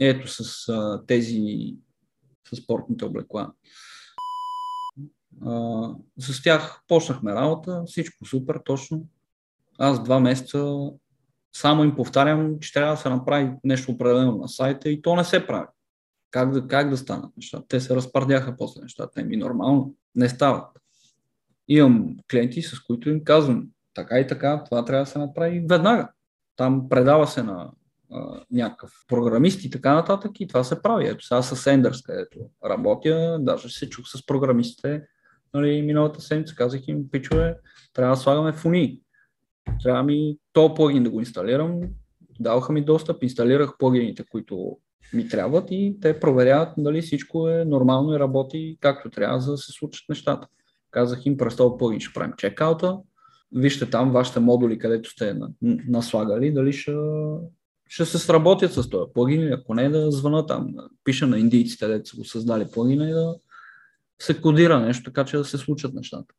Ето 0.00 0.28
с 0.28 0.68
а, 0.68 1.02
тези 1.06 1.74
с 2.50 2.56
спортните 2.56 3.04
облекла. 3.04 3.52
А, 5.46 5.88
с 6.18 6.42
тях 6.42 6.82
почнахме 6.88 7.34
работа, 7.34 7.82
всичко 7.86 8.24
супер, 8.24 8.60
точно. 8.64 9.04
Аз 9.78 10.04
два 10.04 10.20
месеца 10.20 10.76
само 11.52 11.84
им 11.84 11.94
повтарям, 11.94 12.58
че 12.60 12.72
трябва 12.72 12.94
да 12.94 13.00
се 13.00 13.08
направи 13.08 13.52
нещо 13.64 13.92
определено 13.92 14.36
на 14.36 14.48
сайта 14.48 14.88
и 14.88 15.02
то 15.02 15.16
не 15.16 15.24
се 15.24 15.46
прави. 15.46 15.66
Как 16.30 16.50
да, 16.50 16.66
как 16.66 16.90
да 16.90 16.96
станат 16.96 17.36
нещата? 17.36 17.66
Те 17.68 17.80
се 17.80 17.96
разпардяха 17.96 18.56
после 18.56 18.82
нещата. 18.82 19.20
Еми 19.20 19.36
нормално, 19.36 19.94
не 20.14 20.28
стават. 20.28 20.64
Имам 21.68 22.16
клиенти, 22.30 22.62
с 22.62 22.80
които 22.80 23.10
им 23.10 23.24
казвам, 23.24 23.68
така 23.94 24.20
и 24.20 24.26
така, 24.26 24.64
това 24.64 24.84
трябва 24.84 25.04
да 25.04 25.10
се 25.10 25.18
направи 25.18 25.66
веднага. 25.68 26.08
Там 26.56 26.88
предава 26.88 27.26
се 27.26 27.42
на 27.42 27.70
а, 28.12 28.40
някакъв 28.50 28.90
програмист 29.08 29.64
и 29.64 29.70
така 29.70 29.94
нататък 29.94 30.40
и 30.40 30.48
това 30.48 30.64
се 30.64 30.82
прави. 30.82 31.08
Ето 31.08 31.24
сега 31.24 31.42
с 31.42 31.70
Enders, 31.70 32.06
където 32.06 32.38
работя, 32.64 33.38
даже 33.40 33.68
се 33.68 33.88
чух 33.88 34.04
с 34.08 34.26
програмистите, 34.26 35.02
нали, 35.54 35.82
миналата 35.82 36.20
седмица 36.20 36.54
казах 36.54 36.88
им, 36.88 37.10
пичове, 37.10 37.56
трябва 37.92 38.14
да 38.14 38.20
слагаме 38.20 38.52
фуни. 38.52 39.00
Трябва 39.82 40.02
ми 40.02 40.36
то 40.52 40.74
плагин 40.74 41.04
да 41.04 41.10
го 41.10 41.20
инсталирам. 41.20 41.80
Даваха 42.40 42.72
ми 42.72 42.84
достъп, 42.84 43.22
инсталирах 43.22 43.78
плагините, 43.78 44.24
които 44.30 44.78
ми 45.14 45.28
трябват 45.28 45.64
и 45.70 45.96
те 46.00 46.20
проверяват 46.20 46.68
дали 46.78 47.02
всичко 47.02 47.48
е 47.48 47.64
нормално 47.64 48.14
и 48.14 48.18
работи 48.18 48.76
както 48.80 49.10
трябва, 49.10 49.40
за 49.40 49.50
да 49.50 49.58
се 49.58 49.72
случат 49.72 50.08
нещата. 50.08 50.46
Казах 50.90 51.26
им, 51.26 51.36
през 51.36 51.56
този 51.56 51.74
плагин 51.78 52.00
ще 52.00 52.14
правим 52.14 52.32
чекаута, 52.36 52.98
вижте 53.52 53.90
там 53.90 54.10
вашите 54.10 54.40
модули, 54.40 54.78
където 54.78 55.10
сте 55.10 55.36
наслагали, 55.62 56.52
дали 56.52 56.72
ще, 56.72 56.92
ще 57.88 58.04
се 58.04 58.18
сработят 58.18 58.72
с 58.72 58.90
този 58.90 59.12
плагин 59.14 59.52
ако 59.52 59.74
не 59.74 59.88
да 59.88 60.10
звъна 60.10 60.46
там, 60.46 60.74
пиша 61.04 61.26
на 61.26 61.38
индийците, 61.38 61.84
където 61.84 62.10
са 62.10 62.16
го 62.16 62.24
създали 62.24 62.66
плагина 62.72 63.10
и 63.10 63.12
да, 63.12 63.34
се 64.20 64.40
кодира 64.40 64.80
нещо, 64.80 65.04
така 65.04 65.24
че 65.24 65.36
да 65.36 65.44
се 65.44 65.58
случат 65.58 65.94
нещата. 65.94 66.34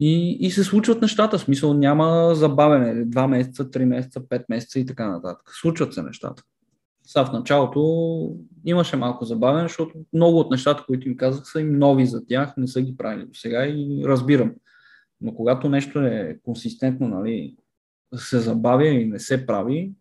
И, 0.00 0.36
и 0.40 0.50
се 0.50 0.64
случват 0.64 1.02
нещата, 1.02 1.38
смисъл 1.38 1.74
няма 1.74 2.34
забавене, 2.34 3.04
два 3.04 3.26
месеца, 3.28 3.70
три 3.70 3.84
месеца, 3.84 4.28
пет 4.28 4.48
месеца 4.48 4.80
и 4.80 4.86
така 4.86 5.08
нататък. 5.08 5.50
Случват 5.60 5.94
се 5.94 6.02
нещата. 6.02 6.42
Сега 7.04 7.24
в 7.24 7.32
началото 7.32 8.36
имаше 8.64 8.96
малко 8.96 9.24
забавене, 9.24 9.68
защото 9.68 9.94
много 10.12 10.38
от 10.38 10.50
нещата, 10.50 10.84
които 10.86 11.08
им 11.08 11.16
казах, 11.16 11.46
са 11.46 11.60
им 11.60 11.78
нови 11.78 12.06
за 12.06 12.26
тях, 12.26 12.56
не 12.56 12.66
са 12.66 12.82
ги 12.82 12.96
правили 12.96 13.26
до 13.26 13.34
сега 13.34 13.66
и 13.66 14.02
разбирам. 14.04 14.54
Но 15.20 15.34
когато 15.34 15.68
нещо 15.68 15.98
е 16.00 16.38
консистентно, 16.44 17.08
нали, 17.08 17.56
се 18.14 18.40
забавя 18.40 18.86
и 18.86 19.06
не 19.06 19.18
се 19.18 19.46
прави, 19.46 19.92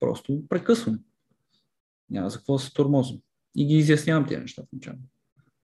просто 0.00 0.42
прекъсвам. 0.48 0.98
Няма 2.10 2.30
за 2.30 2.38
какво 2.38 2.52
да 2.52 2.58
се 2.58 2.72
тормозим. 2.72 3.18
И 3.56 3.66
ги 3.66 3.74
изяснявам 3.74 4.26
тези 4.26 4.40
неща 4.40 4.62
в 4.62 4.72
началото. 4.72 5.02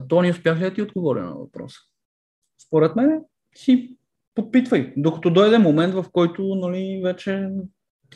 То 0.07 0.21
ни 0.21 0.31
успях 0.31 0.57
ли 0.57 0.63
да 0.63 0.73
ти 0.73 0.81
отговоря 0.81 1.25
на 1.25 1.35
въпроса? 1.35 1.79
Според 2.67 2.95
мен 2.95 3.21
си 3.55 3.97
попитвай, 4.35 4.93
докато 4.97 5.29
дойде 5.29 5.57
момент, 5.57 5.93
в 5.93 6.05
който 6.11 6.55
нали, 6.55 7.01
вече 7.03 7.49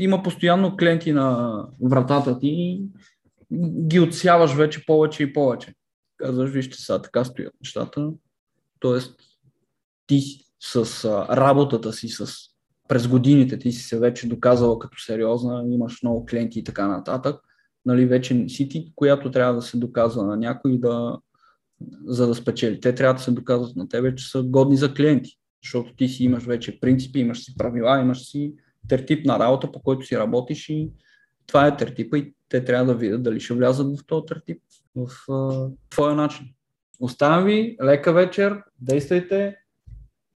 има 0.04 0.24
постоянно 0.24 0.78
клиенти 0.78 1.12
на 1.12 1.60
вратата 1.82 2.40
ти 2.40 2.48
и 2.48 2.84
ги 3.88 4.00
отсяваш 4.00 4.54
вече 4.54 4.86
повече 4.86 5.24
и 5.24 5.34
повече. 5.34 5.74
казваш, 6.18 6.50
вижте 6.50 6.78
сега, 6.78 7.02
така 7.02 7.24
стоят 7.24 7.54
нещата. 7.62 8.12
Тоест, 8.80 9.20
ти 10.08 10.22
с 10.60 11.06
а, 11.06 11.38
работата 11.38 11.94
си, 11.94 12.08
с 12.08 12.34
през 12.88 13.08
годините 13.08 13.60
ти 13.60 13.72
си 13.72 13.84
се 13.84 14.00
вече 14.00 14.28
доказала 14.28 14.80
като 14.80 14.98
сериозна, 15.00 15.64
имаш 15.68 16.04
много 16.04 16.26
клиенти 16.26 16.60
и 16.60 16.64
така 16.64 16.88
нататък, 16.88 17.36
нали, 17.86 18.06
вече 18.06 18.34
не 18.34 18.50
си 18.50 18.70
ти, 18.70 18.92
която 18.96 19.32
трябва 19.32 19.56
да 19.56 19.62
се 19.62 19.78
доказва 19.78 20.26
на 20.26 20.38
някой 20.38 20.78
да, 20.78 21.18
за 22.06 22.28
да 22.28 22.36
спечели. 22.36 22.80
Те 22.80 22.96
трябва 22.96 23.14
да 23.14 23.20
се 23.20 23.32
доказват 23.32 23.76
на 23.76 23.90
тебе, 23.90 24.16
че 24.16 24.30
са 24.30 24.44
годни 24.44 24.78
за 24.78 24.94
клиенти, 24.94 25.40
защото 25.64 25.96
ти 25.96 26.08
си 26.08 26.24
имаш 26.24 26.44
вече 26.44 26.80
принципи, 26.80 27.20
имаш 27.20 27.44
си 27.44 27.58
правила, 27.58 28.00
имаш 28.00 28.26
си 28.26 28.54
тертип 28.88 29.26
на 29.26 29.40
работа, 29.40 29.72
по 29.72 29.82
който 29.82 30.06
си 30.06 30.18
работиш 30.18 30.70
и 30.70 30.92
това 31.48 31.68
е 31.68 31.78
тертипа 31.78 32.18
и 32.18 32.34
те 32.50 32.66
трябва 32.66 32.86
да 32.86 32.96
видят 32.96 33.24
дали 33.24 33.40
ще 33.40 33.54
влязат 33.54 34.00
в 34.00 34.06
този 34.06 34.26
тертип, 34.26 34.62
в 34.96 35.08
uh, 35.08 35.74
твоя 35.90 36.16
начин. 36.16 36.48
Оставям 37.00 37.46
ви, 37.46 37.78
лека 37.84 38.14
вечер, 38.14 38.64
действайте. 38.82 39.58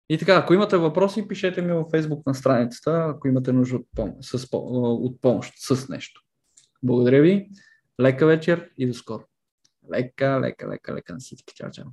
И 0.08 0.18
така, 0.18 0.34
ако 0.34 0.54
имате 0.54 0.76
въпроси, 0.76 1.28
пишете 1.28 1.62
ми 1.62 1.72
във 1.72 1.86
Facebook 1.86 2.22
на 2.26 2.34
страницата, 2.34 3.06
ако 3.08 3.28
имате 3.28 3.52
нужда 3.52 3.76
от 3.76 3.86
помощ, 3.96 4.18
с, 4.22 4.48
от 4.52 5.20
помощ 5.20 5.52
с 5.56 5.88
нещо. 5.88 6.22
Благодаря 6.82 7.22
ви, 7.22 7.48
лека 8.00 8.26
вечер 8.26 8.70
и 8.78 8.86
до 8.86 8.94
скоро. 8.94 9.24
Лека, 9.94 10.40
лека, 10.40 10.68
лека, 10.68 10.94
лека 10.94 11.12
на 11.12 11.18
всички. 11.18 11.54
Чао, 11.54 11.70
чао. 11.70 11.84